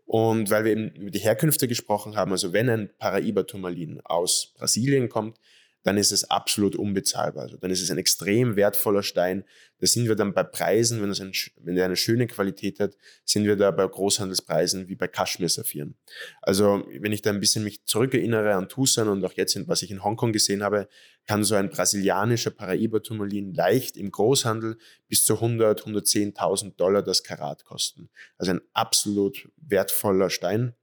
Und 0.04 0.50
weil 0.50 0.64
wir 0.64 0.72
eben 0.72 0.90
über 0.90 1.10
die 1.10 1.18
Herkünfte 1.18 1.66
gesprochen 1.66 2.14
haben, 2.14 2.30
also 2.32 2.52
wenn 2.52 2.68
ein 2.68 2.90
Paraiba-Turmalin 2.98 4.02
aus 4.02 4.52
Brasilien 4.54 5.08
kommt, 5.08 5.38
dann 5.84 5.98
ist 5.98 6.12
es 6.12 6.30
absolut 6.30 6.76
unbezahlbar. 6.76 7.44
Also 7.44 7.58
dann 7.58 7.70
ist 7.70 7.82
es 7.82 7.90
ein 7.90 7.98
extrem 7.98 8.56
wertvoller 8.56 9.02
Stein. 9.02 9.44
Da 9.78 9.86
sind 9.86 10.08
wir 10.08 10.16
dann 10.16 10.32
bei 10.32 10.42
Preisen, 10.42 11.02
wenn, 11.02 11.10
ein, 11.10 11.32
wenn 11.60 11.76
er 11.76 11.84
eine 11.84 11.96
schöne 11.96 12.26
Qualität 12.26 12.80
hat, 12.80 12.96
sind 13.24 13.44
wir 13.44 13.54
da 13.56 13.70
bei 13.70 13.86
Großhandelspreisen 13.86 14.88
wie 14.88 14.96
bei 14.96 15.08
Kaschmir-Saphiren. 15.08 15.94
Also 16.40 16.86
wenn 16.98 17.12
ich 17.12 17.20
da 17.20 17.30
ein 17.30 17.40
bisschen 17.40 17.64
mich 17.64 17.84
zurückerinnere 17.84 18.54
an 18.54 18.70
Tucson 18.70 19.08
und 19.08 19.22
auch 19.26 19.34
jetzt, 19.34 19.56
was 19.68 19.82
ich 19.82 19.90
in 19.90 20.02
Hongkong 20.02 20.32
gesehen 20.32 20.62
habe, 20.62 20.88
kann 21.26 21.44
so 21.44 21.54
ein 21.54 21.68
brasilianischer 21.68 22.50
Paraiba-Turmalin 22.50 23.52
leicht 23.52 23.98
im 23.98 24.10
Großhandel 24.10 24.78
bis 25.08 25.26
zu 25.26 25.34
100, 25.34 25.82
110.000 25.82 26.76
Dollar 26.76 27.02
das 27.02 27.22
Karat 27.22 27.64
kosten. 27.64 28.08
Also 28.38 28.52
ein 28.52 28.62
absolut 28.72 29.50
wertvoller 29.58 30.30
Stein 30.30 30.74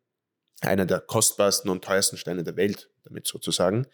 einer 0.62 0.86
der 0.86 1.00
kostbarsten 1.00 1.70
und 1.70 1.84
teuersten 1.84 2.18
Steine 2.18 2.44
der 2.44 2.56
Welt, 2.56 2.90
damit 3.04 3.28
sozusagen. 3.28 3.88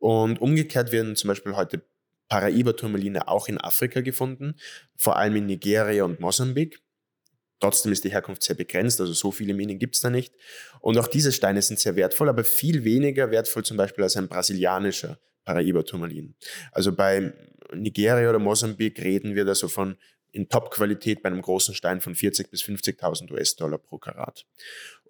Und 0.00 0.40
umgekehrt 0.40 0.90
werden 0.90 1.14
zum 1.14 1.28
Beispiel 1.28 1.54
heute 1.54 1.82
Paraiba-Turmaline 2.28 3.28
auch 3.28 3.48
in 3.48 3.58
Afrika 3.58 4.00
gefunden, 4.00 4.56
vor 4.96 5.16
allem 5.16 5.36
in 5.36 5.46
Nigeria 5.46 6.04
und 6.04 6.18
Mosambik. 6.20 6.80
Trotzdem 7.60 7.92
ist 7.92 8.04
die 8.04 8.10
Herkunft 8.10 8.42
sehr 8.42 8.56
begrenzt, 8.56 9.00
also 9.00 9.12
so 9.12 9.30
viele 9.30 9.52
Minen 9.52 9.78
gibt 9.78 9.94
es 9.94 10.00
da 10.00 10.08
nicht. 10.08 10.34
Und 10.80 10.96
auch 10.96 11.06
diese 11.06 11.30
Steine 11.30 11.60
sind 11.60 11.78
sehr 11.78 11.94
wertvoll, 11.94 12.30
aber 12.30 12.42
viel 12.42 12.84
weniger 12.84 13.30
wertvoll 13.30 13.64
zum 13.64 13.76
Beispiel 13.76 14.02
als 14.02 14.16
ein 14.16 14.28
brasilianischer 14.28 15.18
Paraiba-Turmalin. 15.44 16.34
Also 16.72 16.92
bei 16.92 17.34
Nigeria 17.74 18.30
oder 18.30 18.38
Mosambik 18.38 19.00
reden 19.02 19.34
wir 19.34 19.44
da 19.44 19.54
so 19.54 19.68
von 19.68 19.96
in 20.32 20.48
Top-Qualität 20.48 21.22
bei 21.22 21.28
einem 21.28 21.42
großen 21.42 21.74
Stein 21.74 22.00
von 22.00 22.14
40.000 22.14 22.50
bis 22.50 22.62
50.000 22.62 23.30
US-Dollar 23.32 23.78
pro 23.78 23.98
Karat. 23.98 24.46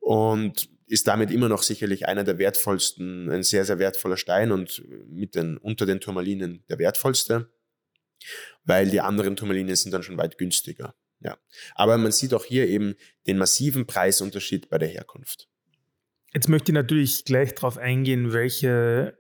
Und 0.01 0.69
ist 0.91 1.07
damit 1.07 1.31
immer 1.31 1.49
noch 1.49 1.63
sicherlich 1.63 2.09
einer 2.09 2.25
der 2.25 2.39
wertvollsten, 2.39 3.31
ein 3.31 3.45
sehr, 3.45 3.65
sehr 3.65 3.79
wertvoller 3.79 4.17
Stein 4.17 4.51
und 4.51 4.83
mit 5.07 5.37
den, 5.37 5.57
unter 5.57 5.87
den 5.87 6.01
Turmalinen 6.01 6.65
der 6.69 6.81
wertvollste, 6.81 7.49
weil 8.65 8.91
die 8.91 9.01
anderen 9.01 9.37
Turmalinen 9.37 9.77
sind 9.77 9.93
dann 9.93 10.03
schon 10.03 10.19
weit 10.19 10.37
günstiger. 10.37 10.97
Ja. 11.21 11.39
Aber 11.77 11.97
man 11.97 12.11
sieht 12.11 12.35
auch 12.35 12.45
hier 12.45 12.67
eben 12.67 12.97
den 13.29 13.39
massiven 13.39 13.87
Preisunterschied 13.87 14.69
bei 14.69 14.79
der 14.79 14.89
Herkunft. 14.89 15.49
Jetzt 16.35 16.49
möchte 16.49 16.73
ich 16.73 16.75
natürlich 16.75 17.25
gleich 17.25 17.55
darauf 17.55 17.79
eingehen, 17.79 18.33
welche 18.33 19.17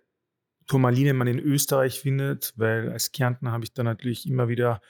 Turmaline 0.66 1.14
man 1.14 1.28
in 1.28 1.38
Österreich 1.38 2.00
findet, 2.00 2.52
weil 2.56 2.90
als 2.90 3.12
Kärntner 3.12 3.52
habe 3.52 3.64
ich 3.64 3.72
da 3.74 3.84
natürlich 3.84 4.26
immer 4.26 4.48
wieder 4.48 4.80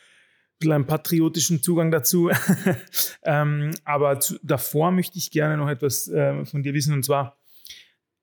einen 0.62 0.86
patriotischen 0.86 1.62
Zugang 1.62 1.90
dazu. 1.90 2.30
ähm, 3.22 3.70
aber 3.84 4.20
zu, 4.20 4.38
davor 4.42 4.90
möchte 4.90 5.18
ich 5.18 5.30
gerne 5.30 5.56
noch 5.56 5.68
etwas 5.68 6.08
äh, 6.08 6.44
von 6.44 6.62
dir 6.62 6.74
wissen. 6.74 6.94
Und 6.94 7.04
zwar 7.04 7.38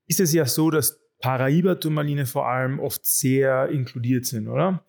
ist 0.05 0.19
es 0.19 0.33
ja 0.33 0.45
so, 0.45 0.69
dass 0.69 0.99
Paraiba-Turmaline 1.19 2.25
vor 2.25 2.47
allem 2.47 2.79
oft 2.79 3.05
sehr 3.05 3.69
inkludiert 3.69 4.25
sind, 4.25 4.47
oder? 4.47 4.85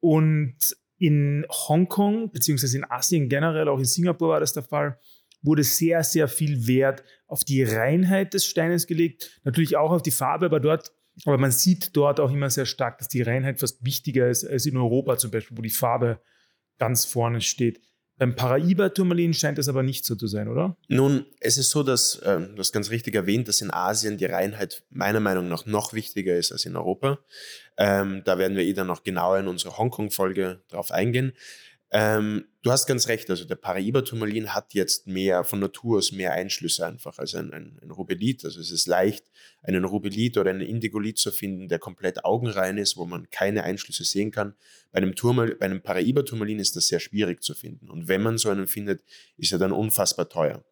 Und 0.00 0.56
in 0.98 1.46
Hongkong, 1.50 2.30
beziehungsweise 2.32 2.78
in 2.78 2.90
Asien 2.90 3.28
generell, 3.28 3.68
auch 3.68 3.78
in 3.78 3.84
Singapur 3.84 4.30
war 4.30 4.40
das 4.40 4.52
der 4.52 4.62
Fall, 4.62 4.98
wurde 5.42 5.62
sehr, 5.62 6.02
sehr 6.02 6.26
viel 6.26 6.66
Wert 6.66 7.04
auf 7.26 7.44
die 7.44 7.62
Reinheit 7.62 8.34
des 8.34 8.44
Steines 8.44 8.86
gelegt. 8.86 9.40
Natürlich 9.44 9.76
auch 9.76 9.92
auf 9.92 10.02
die 10.02 10.10
Farbe, 10.10 10.46
aber 10.46 10.58
dort, 10.58 10.92
aber 11.24 11.38
man 11.38 11.52
sieht 11.52 11.96
dort 11.96 12.18
auch 12.18 12.32
immer 12.32 12.50
sehr 12.50 12.66
stark, 12.66 12.98
dass 12.98 13.08
die 13.08 13.22
Reinheit 13.22 13.60
fast 13.60 13.84
wichtiger 13.84 14.28
ist 14.28 14.44
als 14.44 14.66
in 14.66 14.76
Europa 14.76 15.16
zum 15.18 15.30
Beispiel, 15.30 15.56
wo 15.56 15.62
die 15.62 15.70
Farbe 15.70 16.20
ganz 16.78 17.04
vorne 17.04 17.40
steht. 17.40 17.80
Beim 18.18 18.34
Paraiba-Turmalin 18.34 19.32
scheint 19.32 19.58
das 19.58 19.68
aber 19.68 19.84
nicht 19.84 20.04
so 20.04 20.16
zu 20.16 20.26
sein, 20.26 20.48
oder? 20.48 20.76
Nun, 20.88 21.24
es 21.38 21.56
ist 21.56 21.70
so, 21.70 21.84
dass, 21.84 22.16
äh, 22.16 22.40
du 22.40 22.58
hast 22.58 22.72
ganz 22.72 22.90
richtig 22.90 23.14
erwähnt, 23.14 23.46
dass 23.46 23.60
in 23.60 23.70
Asien 23.70 24.18
die 24.18 24.24
Reinheit 24.24 24.82
meiner 24.90 25.20
Meinung 25.20 25.48
nach 25.48 25.66
noch 25.66 25.92
wichtiger 25.92 26.36
ist 26.36 26.50
als 26.50 26.66
in 26.66 26.74
Europa. 26.74 27.20
Ähm, 27.76 28.22
da 28.24 28.36
werden 28.38 28.56
wir 28.56 28.64
eh 28.64 28.72
dann 28.72 28.88
noch 28.88 29.04
genauer 29.04 29.38
in 29.38 29.46
unserer 29.46 29.78
Hongkong-Folge 29.78 30.60
drauf 30.68 30.90
eingehen. 30.90 31.32
Ähm, 31.90 32.44
du 32.62 32.70
hast 32.70 32.86
ganz 32.86 33.08
recht, 33.08 33.30
also 33.30 33.46
der 33.46 33.56
Paraiba-Turmalin 33.56 34.54
hat 34.54 34.74
jetzt 34.74 35.06
mehr, 35.06 35.42
von 35.42 35.58
Natur 35.58 35.98
aus 35.98 36.12
mehr 36.12 36.32
Einschlüsse 36.32 36.86
einfach 36.86 37.18
als 37.18 37.34
ein, 37.34 37.52
ein, 37.52 37.78
ein 37.82 37.90
Rubelit. 37.90 38.44
Also 38.44 38.60
es 38.60 38.70
ist 38.70 38.86
leicht, 38.86 39.30
einen 39.62 39.84
Rubelit 39.84 40.36
oder 40.36 40.50
einen 40.50 40.60
Indigolit 40.60 41.18
zu 41.18 41.32
finden, 41.32 41.68
der 41.68 41.78
komplett 41.78 42.24
augenrein 42.24 42.76
ist, 42.76 42.98
wo 42.98 43.06
man 43.06 43.30
keine 43.30 43.64
Einschlüsse 43.64 44.04
sehen 44.04 44.30
kann. 44.30 44.54
Bei 44.92 44.98
einem, 44.98 45.14
Turmal, 45.14 45.54
bei 45.54 45.66
einem 45.66 45.80
Paraiba-Turmalin 45.80 46.58
ist 46.58 46.76
das 46.76 46.88
sehr 46.88 47.00
schwierig 47.00 47.42
zu 47.42 47.54
finden. 47.54 47.88
Und 47.88 48.06
wenn 48.06 48.22
man 48.22 48.36
so 48.36 48.50
einen 48.50 48.66
findet, 48.66 49.02
ist 49.38 49.52
er 49.52 49.58
dann 49.58 49.72
unfassbar 49.72 50.28
teuer. 50.28 50.62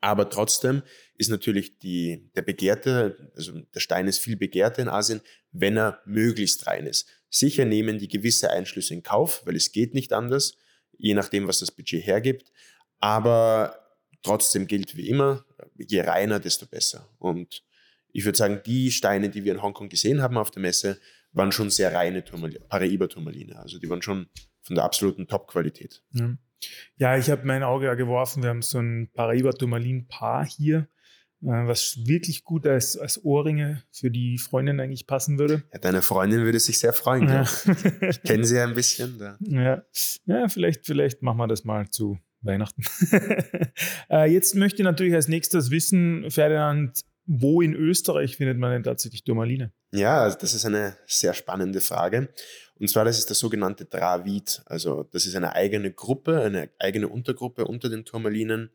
Aber 0.00 0.28
trotzdem 0.28 0.82
ist 1.18 1.28
natürlich 1.28 1.78
die, 1.78 2.30
der 2.34 2.42
Begehrte, 2.42 3.30
also 3.36 3.60
der 3.60 3.80
Stein 3.80 4.08
ist 4.08 4.18
viel 4.18 4.36
begehrter 4.36 4.82
in 4.82 4.88
Asien, 4.88 5.20
wenn 5.52 5.76
er 5.76 6.00
möglichst 6.06 6.66
rein 6.66 6.86
ist. 6.86 7.06
Sicher 7.34 7.64
nehmen 7.64 7.98
die 7.98 8.08
gewisse 8.08 8.50
Einschlüsse 8.50 8.92
in 8.92 9.02
Kauf, 9.02 9.42
weil 9.46 9.56
es 9.56 9.72
geht 9.72 9.94
nicht 9.94 10.12
anders, 10.12 10.58
je 10.98 11.14
nachdem, 11.14 11.48
was 11.48 11.60
das 11.60 11.72
Budget 11.72 12.06
hergibt. 12.06 12.52
Aber 13.00 13.74
trotzdem 14.22 14.66
gilt 14.66 14.96
wie 14.96 15.08
immer, 15.08 15.44
je 15.76 16.02
reiner, 16.02 16.38
desto 16.40 16.66
besser. 16.66 17.08
Und 17.18 17.64
ich 18.12 18.26
würde 18.26 18.36
sagen, 18.36 18.60
die 18.66 18.92
Steine, 18.92 19.30
die 19.30 19.44
wir 19.44 19.52
in 19.52 19.62
Hongkong 19.62 19.88
gesehen 19.88 20.20
haben 20.20 20.36
auf 20.36 20.50
der 20.50 20.60
Messe, 20.60 21.00
waren 21.32 21.52
schon 21.52 21.70
sehr 21.70 21.94
reine 21.94 22.20
Paraiba-Turmaline. 22.22 23.58
Also 23.58 23.78
die 23.78 23.88
waren 23.88 24.02
schon 24.02 24.28
von 24.60 24.76
der 24.76 24.84
absoluten 24.84 25.26
Top-Qualität. 25.26 26.02
Ja. 26.12 26.36
Ja, 26.96 27.16
ich 27.16 27.28
habe 27.30 27.44
mein 27.44 27.64
Auge 27.64 27.86
ja 27.86 27.94
geworfen. 27.94 28.42
Wir 28.42 28.50
haben 28.50 28.62
so 28.62 28.78
ein 28.78 29.10
Paraiba-Turmalin-Paar 29.14 30.46
hier, 30.46 30.86
was 31.42 31.98
wirklich 32.06 32.44
gut 32.44 32.66
als, 32.66 32.96
als 32.96 33.24
Ohrringe 33.24 33.82
für 33.90 34.10
die 34.10 34.38
Freundin 34.38 34.80
eigentlich 34.80 35.06
passen 35.06 35.38
würde. 35.38 35.64
Ja, 35.72 35.78
deine 35.80 36.02
Freundin 36.02 36.44
würde 36.44 36.60
sich 36.60 36.78
sehr 36.78 36.92
freuen. 36.92 37.28
Ja. 37.28 37.42
ich 38.08 38.22
kenne 38.22 38.44
sie 38.44 38.56
ja 38.56 38.64
ein 38.64 38.74
bisschen. 38.74 39.18
Da. 39.18 39.36
Ja, 39.40 39.82
ja 40.26 40.48
vielleicht, 40.48 40.86
vielleicht 40.86 41.22
machen 41.22 41.38
wir 41.38 41.48
das 41.48 41.64
mal 41.64 41.88
zu 41.88 42.18
Weihnachten. 42.42 42.82
Äh, 44.10 44.30
jetzt 44.30 44.54
möchte 44.54 44.82
ich 44.82 44.84
natürlich 44.84 45.14
als 45.14 45.28
nächstes 45.28 45.70
wissen, 45.70 46.30
Ferdinand, 46.30 47.00
wo 47.24 47.62
in 47.62 47.74
Österreich 47.74 48.36
findet 48.36 48.58
man 48.58 48.72
denn 48.72 48.82
tatsächlich 48.82 49.24
Turmaline? 49.24 49.72
Ja, 49.90 50.28
das 50.28 50.52
ist 50.52 50.66
eine 50.66 50.98
sehr 51.06 51.32
spannende 51.32 51.80
Frage. 51.80 52.28
Und 52.78 52.88
zwar, 52.88 53.04
das 53.04 53.18
ist 53.18 53.28
der 53.28 53.36
sogenannte 53.36 53.86
Dravid. 53.86 54.62
Also, 54.66 55.04
das 55.04 55.24
ist 55.24 55.34
eine 55.34 55.54
eigene 55.54 55.92
Gruppe, 55.92 56.42
eine 56.42 56.68
eigene 56.78 57.08
Untergruppe 57.08 57.64
unter 57.64 57.88
den 57.88 58.04
Turmalinen. 58.04 58.70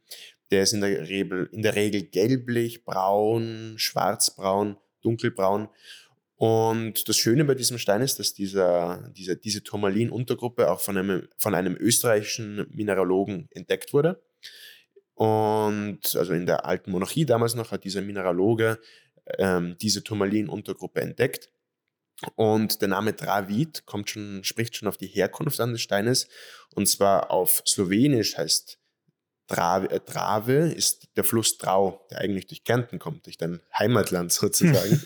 Der 0.52 0.64
ist 0.64 0.74
in 0.74 0.82
der 0.82 1.08
Regel, 1.08 1.50
in 1.52 1.62
der 1.62 1.76
Regel 1.76 2.04
gelblich, 2.04 2.86
braun, 2.86 3.76
schwarzbraun, 3.78 4.78
dunkelbraun. 5.02 5.70
Und 6.36 7.10
das 7.10 7.18
Schöne 7.18 7.46
bei 7.46 7.56
diesem 7.56 7.80
Stein 7.80 8.02
ist, 8.02 8.20
dass 8.20 8.34
dieser, 8.34 9.12
diese, 9.18 9.36
diese 9.36 9.64
Turmalin-Untergruppe 9.64 10.70
auch 10.72 10.80
von 10.80 10.98
einem, 10.98 11.28
von 11.38 11.56
einem 11.56 11.76
österreichischen 11.76 12.68
Mineralogen 12.70 13.48
entdeckt 13.52 13.92
wurde. 13.92 14.22
Und 15.16 16.16
also 16.16 16.34
in 16.34 16.46
der 16.46 16.66
alten 16.66 16.92
Monarchie 16.92 17.26
damals 17.26 17.56
noch 17.56 17.72
hat 17.72 17.84
dieser 17.84 18.02
Mineraloge 18.02 18.80
ähm, 19.40 19.76
diese 19.82 20.04
Turmalin-Untergruppe 20.04 21.02
entdeckt. 21.02 21.50
Und 22.36 22.82
der 22.82 22.88
Name 22.88 23.14
Dravid 23.14 23.86
kommt 23.86 24.12
schon, 24.12 24.44
spricht 24.44 24.76
schon 24.76 24.88
auf 24.88 24.98
die 24.98 25.08
Herkunft 25.08 25.60
an 25.60 25.72
des 25.72 25.82
Steines. 25.82 26.28
Und 26.76 26.88
zwar 26.88 27.32
auf 27.32 27.64
Slowenisch 27.66 28.38
heißt 28.38 28.80
Drave, 29.48 29.90
äh, 29.90 30.00
Drave 30.00 30.70
ist 30.72 31.08
der 31.16 31.24
Fluss 31.24 31.58
Drau, 31.58 32.06
der 32.12 32.20
eigentlich 32.20 32.48
durch 32.48 32.64
Kärnten 32.64 33.00
kommt, 33.00 33.26
durch 33.26 33.38
dein 33.38 33.62
Heimatland 33.78 34.32
sozusagen. 34.32 35.04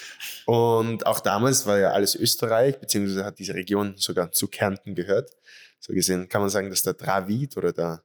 und 0.46 1.06
auch 1.06 1.20
damals 1.20 1.66
war 1.66 1.78
ja 1.78 1.90
alles 1.90 2.14
Österreich, 2.14 2.78
beziehungsweise 2.78 3.24
hat 3.24 3.38
diese 3.38 3.54
Region 3.54 3.94
sogar 3.96 4.32
zu 4.32 4.48
Kärnten 4.48 4.94
gehört. 4.94 5.30
So 5.78 5.92
gesehen 5.92 6.28
kann 6.28 6.40
man 6.40 6.50
sagen, 6.50 6.70
dass 6.70 6.82
der 6.82 6.94
Dravid 6.94 7.56
oder 7.56 7.72
der 7.72 8.02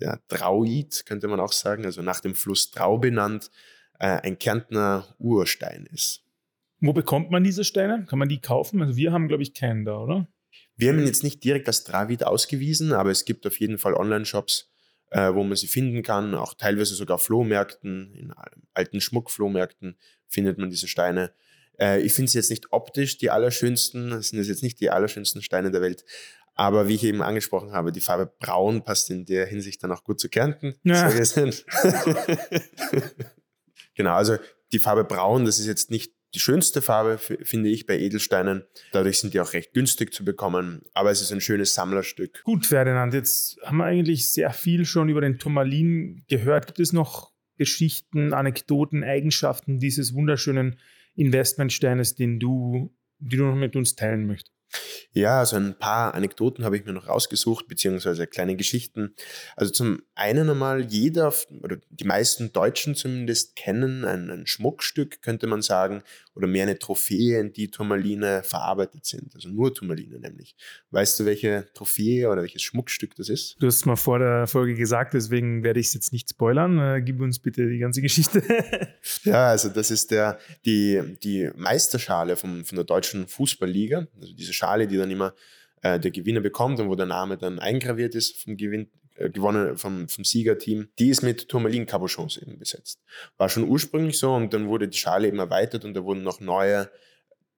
der 0.00 0.20
Drauid, 0.28 1.06
könnte 1.06 1.28
man 1.28 1.40
auch 1.40 1.52
sagen, 1.52 1.84
also 1.84 2.02
nach 2.02 2.20
dem 2.20 2.34
Fluss 2.34 2.70
Drau 2.70 2.98
benannt, 2.98 3.50
äh, 3.98 4.20
ein 4.22 4.38
Kärntner 4.38 5.14
Urstein 5.18 5.86
ist. 5.92 6.22
Wo 6.80 6.92
bekommt 6.92 7.30
man 7.30 7.44
diese 7.44 7.64
Steine? 7.64 8.04
Kann 8.06 8.18
man 8.18 8.28
die 8.28 8.40
kaufen? 8.40 8.82
Also 8.82 8.96
wir 8.96 9.12
haben, 9.12 9.28
glaube 9.28 9.42
ich, 9.42 9.54
keinen 9.54 9.84
da, 9.84 9.98
oder? 9.98 10.28
Wir 10.76 10.90
haben 10.90 10.98
ihn 10.98 11.06
jetzt 11.06 11.22
nicht 11.22 11.42
direkt 11.44 11.68
als 11.68 11.84
Dravid 11.84 12.24
ausgewiesen, 12.24 12.92
aber 12.92 13.10
es 13.10 13.24
gibt 13.24 13.46
auf 13.46 13.58
jeden 13.60 13.78
Fall 13.78 13.94
Online-Shops, 13.94 14.72
äh, 15.14 15.32
wo 15.32 15.44
man 15.44 15.56
sie 15.56 15.68
finden 15.68 16.02
kann. 16.02 16.34
Auch 16.34 16.54
teilweise 16.54 16.94
sogar 16.94 17.18
Flohmärkten, 17.18 18.12
in 18.14 18.34
alten 18.74 19.00
Schmuckflohmärkten 19.00 19.96
findet 20.26 20.58
man 20.58 20.70
diese 20.70 20.88
Steine. 20.88 21.32
Äh, 21.78 22.00
ich 22.00 22.12
finde 22.12 22.32
sie 22.32 22.38
jetzt 22.38 22.50
nicht 22.50 22.72
optisch 22.72 23.16
die 23.16 23.30
allerschönsten, 23.30 24.10
das 24.10 24.28
sind 24.28 24.44
jetzt 24.44 24.64
nicht 24.64 24.80
die 24.80 24.90
allerschönsten 24.90 25.40
Steine 25.40 25.70
der 25.70 25.82
Welt, 25.82 26.04
aber 26.54 26.88
wie 26.88 26.96
ich 26.96 27.04
eben 27.04 27.22
angesprochen 27.22 27.72
habe, 27.72 27.92
die 27.92 28.00
Farbe 28.00 28.32
Braun 28.40 28.82
passt 28.82 29.08
in 29.10 29.24
der 29.24 29.46
Hinsicht 29.46 29.84
dann 29.84 29.92
auch 29.92 30.02
gut 30.02 30.18
zu 30.18 30.28
Kärnten. 30.28 30.74
Ja. 30.82 31.06
genau, 33.94 34.14
also 34.14 34.36
die 34.72 34.80
Farbe 34.80 35.04
Braun, 35.04 35.44
das 35.44 35.60
ist 35.60 35.66
jetzt 35.66 35.92
nicht 35.92 36.12
die 36.34 36.40
schönste 36.40 36.82
Farbe, 36.82 37.18
finde 37.18 37.68
ich, 37.68 37.86
bei 37.86 37.98
Edelsteinen. 37.98 38.64
Dadurch 38.92 39.20
sind 39.20 39.34
die 39.34 39.40
auch 39.40 39.52
recht 39.52 39.72
günstig 39.72 40.12
zu 40.12 40.24
bekommen, 40.24 40.82
aber 40.92 41.10
es 41.10 41.20
ist 41.20 41.32
ein 41.32 41.40
schönes 41.40 41.74
Sammlerstück. 41.74 42.42
Gut, 42.44 42.66
Ferdinand, 42.66 43.14
jetzt 43.14 43.58
haben 43.62 43.78
wir 43.78 43.84
eigentlich 43.84 44.28
sehr 44.28 44.52
viel 44.52 44.84
schon 44.84 45.08
über 45.08 45.20
den 45.20 45.38
Turmalin 45.38 46.24
gehört. 46.28 46.66
Gibt 46.66 46.80
es 46.80 46.92
noch 46.92 47.32
Geschichten, 47.56 48.34
Anekdoten, 48.34 49.04
Eigenschaften 49.04 49.78
dieses 49.78 50.14
wunderschönen 50.14 50.78
Investmentsteines, 51.14 52.16
den 52.16 52.40
du, 52.40 52.92
die 53.18 53.36
du 53.36 53.44
noch 53.44 53.54
mit 53.54 53.76
uns 53.76 53.94
teilen 53.94 54.26
möchtest? 54.26 54.54
Ja, 55.12 55.38
also 55.38 55.56
ein 55.56 55.78
paar 55.78 56.14
Anekdoten 56.14 56.64
habe 56.64 56.76
ich 56.76 56.84
mir 56.84 56.92
noch 56.92 57.08
rausgesucht, 57.08 57.68
beziehungsweise 57.68 58.26
kleine 58.26 58.56
Geschichten. 58.56 59.14
Also 59.56 59.72
zum 59.72 60.02
einen 60.14 60.50
einmal, 60.50 60.84
jeder 60.84 61.32
oder 61.62 61.76
die 61.88 62.04
meisten 62.04 62.52
Deutschen 62.52 62.96
zumindest 62.96 63.54
kennen 63.54 64.04
ein, 64.04 64.30
ein 64.30 64.46
Schmuckstück, 64.46 65.22
könnte 65.22 65.46
man 65.46 65.62
sagen, 65.62 66.02
oder 66.34 66.46
mehr 66.46 66.64
eine 66.64 66.78
Trophäe, 66.78 67.40
in 67.40 67.52
die 67.52 67.70
Turmaline 67.70 68.42
verarbeitet 68.42 69.06
sind. 69.06 69.34
Also 69.34 69.48
nur 69.48 69.72
Turmaline 69.72 70.18
nämlich. 70.18 70.56
Weißt 70.90 71.18
du, 71.18 71.24
welche 71.24 71.66
Trophäe 71.74 72.28
oder 72.28 72.42
welches 72.42 72.62
Schmuckstück 72.62 73.14
das 73.14 73.28
ist? 73.28 73.56
Du 73.60 73.66
hast 73.66 73.76
es 73.76 73.84
mal 73.84 73.96
vor 73.96 74.18
der 74.18 74.46
Folge 74.46 74.74
gesagt, 74.74 75.14
deswegen 75.14 75.62
werde 75.62 75.80
ich 75.80 75.86
es 75.86 75.94
jetzt 75.94 76.12
nicht 76.12 76.28
spoilern. 76.30 76.78
Äh, 76.78 77.02
gib 77.02 77.20
uns 77.20 77.38
bitte 77.38 77.68
die 77.68 77.78
ganze 77.78 78.02
Geschichte. 78.02 78.42
ja, 79.24 79.48
also 79.48 79.68
das 79.68 79.90
ist 79.90 80.10
der, 80.10 80.38
die, 80.66 81.00
die 81.22 81.50
Meisterschale 81.56 82.36
vom, 82.36 82.64
von 82.64 82.76
der 82.76 82.84
deutschen 82.84 83.28
Fußballliga. 83.28 84.08
Also 84.20 84.34
diese 84.34 84.52
Schale, 84.52 84.88
die 84.88 84.96
dann 84.96 85.10
immer 85.10 85.34
äh, 85.82 86.00
der 86.00 86.10
Gewinner 86.10 86.40
bekommt 86.40 86.80
und 86.80 86.88
wo 86.88 86.96
der 86.96 87.06
Name 87.06 87.36
dann 87.36 87.60
eingraviert 87.60 88.14
ist 88.14 88.42
vom 88.42 88.56
Gewinn, 88.56 88.88
äh, 89.14 89.30
gewonnen 89.30 89.78
vom, 89.78 90.08
vom 90.08 90.24
Siegerteam, 90.24 90.88
die 90.98 91.10
ist 91.10 91.22
mit 91.22 91.48
Turmalin 91.48 91.86
Cabochons 91.86 92.36
eben 92.36 92.58
besetzt. 92.58 93.00
War 93.36 93.48
schon 93.48 93.68
ursprünglich 93.68 94.18
so 94.18 94.34
und 94.34 94.52
dann 94.52 94.68
wurde 94.68 94.88
die 94.88 94.98
Schale 94.98 95.28
eben 95.28 95.38
erweitert 95.38 95.84
und 95.84 95.94
da 95.94 96.02
wurden 96.02 96.22
noch 96.22 96.40
neue, 96.40 96.90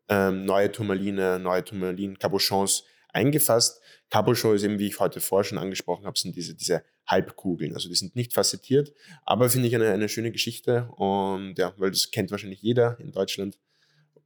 ähm, 0.08 0.44
neue 0.44 0.70
Turmaline, 0.70 1.38
neue 1.38 1.64
Turmalin 1.64 2.18
Cabochons 2.18 2.84
eingefasst. 3.08 3.80
Cabochon 4.10 4.54
ist 4.54 4.64
eben, 4.64 4.78
wie 4.78 4.88
ich 4.88 5.00
heute 5.00 5.20
vorher 5.20 5.44
schon 5.44 5.58
angesprochen 5.58 6.04
habe, 6.04 6.18
sind 6.18 6.36
diese, 6.36 6.54
diese 6.54 6.82
Halbkugeln. 7.06 7.72
Also 7.72 7.88
die 7.88 7.94
sind 7.94 8.16
nicht 8.16 8.34
facettiert, 8.34 8.92
aber 9.24 9.48
finde 9.48 9.68
ich 9.68 9.74
eine, 9.74 9.90
eine 9.90 10.08
schöne 10.08 10.32
Geschichte 10.32 10.90
und 10.96 11.56
ja, 11.56 11.72
weil 11.78 11.90
das 11.90 12.10
kennt 12.10 12.30
wahrscheinlich 12.30 12.60
jeder 12.60 12.98
in 13.00 13.12
Deutschland. 13.12 13.58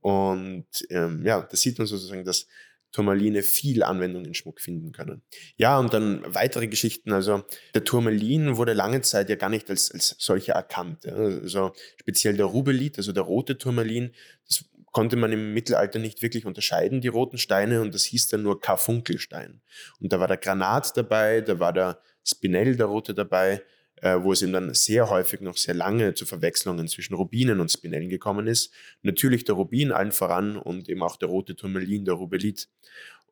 Und 0.01 0.67
ähm, 0.89 1.25
ja, 1.25 1.43
da 1.43 1.57
sieht 1.57 1.79
man 1.79 1.87
sozusagen, 1.87 2.25
dass 2.25 2.47
Turmaline 2.93 3.43
viel 3.43 3.83
Anwendung 3.83 4.25
in 4.25 4.35
Schmuck 4.35 4.61
finden 4.61 4.93
können. 4.93 5.23
Ja, 5.57 5.79
und 5.79 5.93
dann 5.95 6.23
weitere 6.27 6.67
Geschichten. 6.67 7.13
Also 7.13 7.45
der 7.75 7.85
Turmalin 7.85 8.57
wurde 8.57 8.73
lange 8.73 9.01
Zeit 9.03 9.29
ja 9.31 9.37
gar 9.37 9.49
nicht 9.49 9.71
als, 9.71 9.91
als 9.91 10.17
solcher 10.19 10.55
erkannt. 10.55 11.07
Also 11.07 11.73
speziell 11.99 12.37
der 12.37 12.47
Rubelit, 12.47 12.99
also 12.99 13.13
der 13.13 13.23
rote 13.23 13.59
Turmalin, 13.59 14.13
das 14.47 14.65
konnte 14.93 15.17
man 15.17 15.33
im 15.33 15.55
Mittelalter 15.55 15.99
nicht 15.99 16.23
wirklich 16.23 16.47
unterscheiden, 16.47 17.01
die 17.01 17.09
roten 17.09 17.39
Steine, 17.39 17.81
und 17.81 17.95
das 17.95 18.05
hieß 18.05 18.29
dann 18.29 18.43
nur 18.43 18.61
Karfunkelstein. 18.61 19.61
Und 20.01 20.13
da 20.13 20.19
war 20.19 20.27
der 20.27 20.37
Granat 20.37 20.97
dabei, 20.97 21.41
da 21.41 21.61
war 21.61 21.73
der 21.73 22.01
Spinell, 22.25 22.77
der 22.77 22.87
rote 22.87 23.15
dabei, 23.15 23.63
wo 24.03 24.33
es 24.33 24.43
eben 24.43 24.53
dann 24.53 24.73
sehr 24.75 25.11
häufig 25.11 25.41
noch 25.41 25.57
sehr 25.57 25.75
lange 25.75 26.15
zu 26.15 26.27
Verwechslungen 26.27 26.89
zwischen 26.89 27.15
Rubinen 27.15 27.61
und 27.61 27.71
Spinellen 27.71 28.09
gekommen 28.09 28.47
ist. 28.47 28.73
Natürlich 29.03 29.45
der 29.45 29.55
Rubin 29.55 29.93
allen 29.93 30.13
voran 30.13 30.57
und 30.57 30.89
eben 30.89 31.03
auch 31.03 31.17
der 31.17 31.29
rote 31.29 31.57
Turmalin, 31.57 32.05
der 32.05 32.15
Rubelit. 32.15 32.69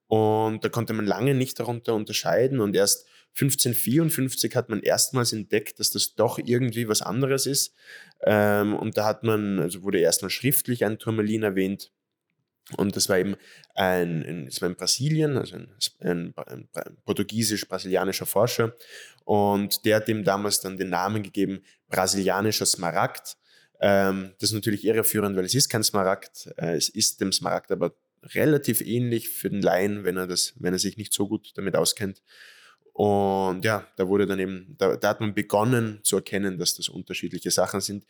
Und 0.06 0.64
da 0.64 0.68
konnte 0.68 0.94
man 0.94 1.06
lange 1.06 1.34
nicht 1.34 1.60
darunter 1.60 1.94
unterscheiden 1.94 2.60
und 2.60 2.74
erst 2.74 3.06
1554 3.34 4.56
hat 4.56 4.68
man 4.68 4.80
erstmals 4.80 5.32
entdeckt, 5.32 5.78
dass 5.78 5.90
das 5.90 6.14
doch 6.14 6.38
irgendwie 6.38 6.88
was 6.88 7.02
anderes 7.02 7.46
ist. 7.46 7.74
Ähm, 8.24 8.74
und 8.74 8.96
da 8.96 9.04
hat 9.04 9.22
man, 9.22 9.60
also 9.60 9.82
wurde 9.82 10.00
erstmal 10.00 10.30
schriftlich 10.30 10.84
ein 10.84 10.98
Turmalin 10.98 11.42
erwähnt. 11.42 11.92
Und 12.76 12.96
das 12.96 13.08
war 13.08 13.18
eben 13.18 13.34
ein, 13.74 14.24
ein, 14.24 14.44
das 14.46 14.60
war 14.60 14.68
in 14.68 14.76
Brasilien, 14.76 15.38
also 15.38 15.56
ein, 15.56 15.68
ein, 16.00 16.34
ein 16.36 16.68
portugiesisch-brasilianischer 17.06 18.26
Forscher. 18.26 18.74
Und 19.24 19.84
der 19.84 19.96
hat 19.96 20.08
ihm 20.08 20.22
damals 20.22 20.60
dann 20.60 20.76
den 20.76 20.90
Namen 20.90 21.22
gegeben, 21.22 21.60
brasilianischer 21.88 22.66
Smaragd. 22.66 23.36
Ähm, 23.80 24.34
das 24.38 24.50
ist 24.50 24.54
natürlich 24.54 24.84
irreführend, 24.84 25.36
weil 25.36 25.44
es 25.44 25.54
ist 25.54 25.68
kein 25.68 25.82
Smaragd. 25.82 26.50
Äh, 26.56 26.76
es 26.76 26.88
ist 26.88 27.20
dem 27.20 27.32
Smaragd 27.32 27.72
aber 27.72 27.94
relativ 28.34 28.80
ähnlich 28.80 29.28
für 29.28 29.48
den 29.48 29.62
Laien, 29.62 30.04
wenn 30.04 30.16
er, 30.16 30.26
das, 30.26 30.54
wenn 30.58 30.72
er 30.72 30.78
sich 30.78 30.96
nicht 30.96 31.12
so 31.12 31.28
gut 31.28 31.52
damit 31.54 31.76
auskennt. 31.76 32.22
Und 32.98 33.64
ja, 33.64 33.86
da 33.94 34.08
wurde 34.08 34.26
dann 34.26 34.40
eben, 34.40 34.74
da, 34.76 34.96
da, 34.96 35.10
hat 35.10 35.20
man 35.20 35.32
begonnen 35.32 36.00
zu 36.02 36.16
erkennen, 36.16 36.58
dass 36.58 36.74
das 36.74 36.88
unterschiedliche 36.88 37.52
Sachen 37.52 37.80
sind. 37.80 38.04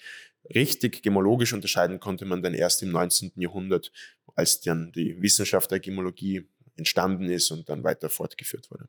Richtig 0.55 1.03
gemologisch 1.03 1.53
unterscheiden 1.53 2.01
konnte 2.01 2.25
man 2.25 2.40
dann 2.40 2.55
erst 2.55 2.83
im 2.83 2.92
19. 2.92 3.33
Jahrhundert, 3.37 3.92
als 4.38 4.61
dann 4.61 4.92
die 4.92 5.20
Wissenschaft 5.20 5.70
der 5.72 5.81
Gemologie 5.81 6.48
entstanden 6.77 7.24
ist 7.24 7.51
und 7.51 7.68
dann 7.68 7.83
weiter 7.83 8.09
fortgeführt 8.09 8.70
wurde. 8.70 8.88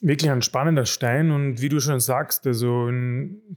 Wirklich 0.00 0.30
ein 0.30 0.42
spannender 0.42 0.84
Stein 0.84 1.30
und 1.30 1.62
wie 1.62 1.70
du 1.70 1.80
schon 1.80 2.00
sagst, 2.00 2.46
also 2.46 2.86
in 2.88 3.56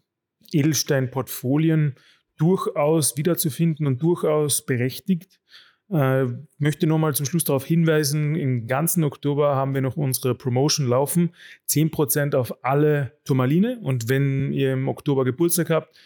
Edelsteinportfolien 0.54 1.96
durchaus 2.38 3.18
wiederzufinden 3.18 3.88
und 3.88 4.02
durchaus 4.02 4.66
berechtigt. 4.66 5.42
Äh, 5.90 6.28
möchte 6.58 6.88
nochmal 6.88 7.14
zum 7.16 7.26
Schluss 7.26 7.44
darauf 7.44 7.66
hinweisen, 7.66 8.36
im 8.36 8.68
ganzen 8.68 9.04
Oktober 9.04 9.56
haben 9.56 9.74
wir 9.74 9.82
noch 9.82 9.98
unsere 9.98 10.34
Promotion 10.34 10.88
laufen. 10.88 11.36
10% 11.68 12.36
auf 12.36 12.64
alle 12.64 13.20
Turmaline 13.26 13.80
und 13.82 14.08
wenn 14.08 14.54
ihr 14.54 14.74
im 14.74 14.88
Oktober 14.88 15.26
Geburtstag 15.26 15.70
habt, 15.70 15.98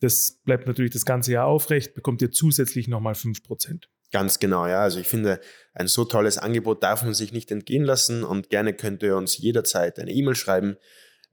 das 0.00 0.40
bleibt 0.44 0.66
natürlich 0.66 0.92
das 0.92 1.04
ganze 1.04 1.32
Jahr 1.32 1.46
aufrecht, 1.46 1.94
bekommt 1.94 2.22
ihr 2.22 2.30
zusätzlich 2.30 2.88
nochmal 2.88 3.14
5%. 3.14 3.84
Ganz 4.12 4.38
genau, 4.38 4.66
ja. 4.66 4.80
Also 4.82 5.00
ich 5.00 5.08
finde, 5.08 5.40
ein 5.74 5.88
so 5.88 6.04
tolles 6.04 6.38
Angebot 6.38 6.82
darf 6.82 7.02
man 7.02 7.14
sich 7.14 7.32
nicht 7.32 7.50
entgehen 7.50 7.84
lassen 7.84 8.24
und 8.24 8.50
gerne 8.50 8.72
könnt 8.72 9.02
ihr 9.02 9.16
uns 9.16 9.36
jederzeit 9.38 9.98
eine 9.98 10.12
E-Mail 10.12 10.34
schreiben. 10.34 10.76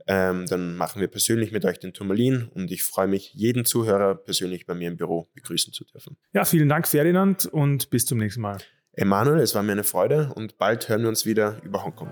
Ähm, 0.08 0.48
dann 0.48 0.76
machen 0.76 1.00
wir 1.00 1.08
persönlich 1.08 1.52
mit 1.52 1.66
euch 1.66 1.80
den 1.80 1.94
Turmalin 1.94 2.50
und 2.54 2.72
ich 2.72 2.84
freue 2.84 3.08
mich, 3.08 3.32
jeden 3.34 3.64
Zuhörer 3.64 4.16
persönlich 4.16 4.66
bei 4.66 4.74
mir 4.74 4.90
im 4.90 4.98
Büro 4.98 5.30
begrüßen 5.34 5.72
zu 5.72 5.86
dürfen. 5.86 6.18
Ja, 6.34 6.44
vielen 6.44 6.68
Dank, 6.68 6.88
Ferdinand, 6.88 7.46
und 7.46 7.90
bis 7.90 8.06
zum 8.06 8.18
nächsten 8.18 8.42
Mal. 8.42 8.58
Emanuel, 8.94 9.40
es 9.40 9.56
war 9.56 9.64
mir 9.64 9.72
eine 9.72 9.84
Freude 9.84 10.32
und 10.36 10.58
bald 10.58 10.90
hören 10.90 11.04
wir 11.04 11.10
uns 11.10 11.26
wieder 11.26 11.62
über 11.64 11.84
Hongkong. 11.84 12.12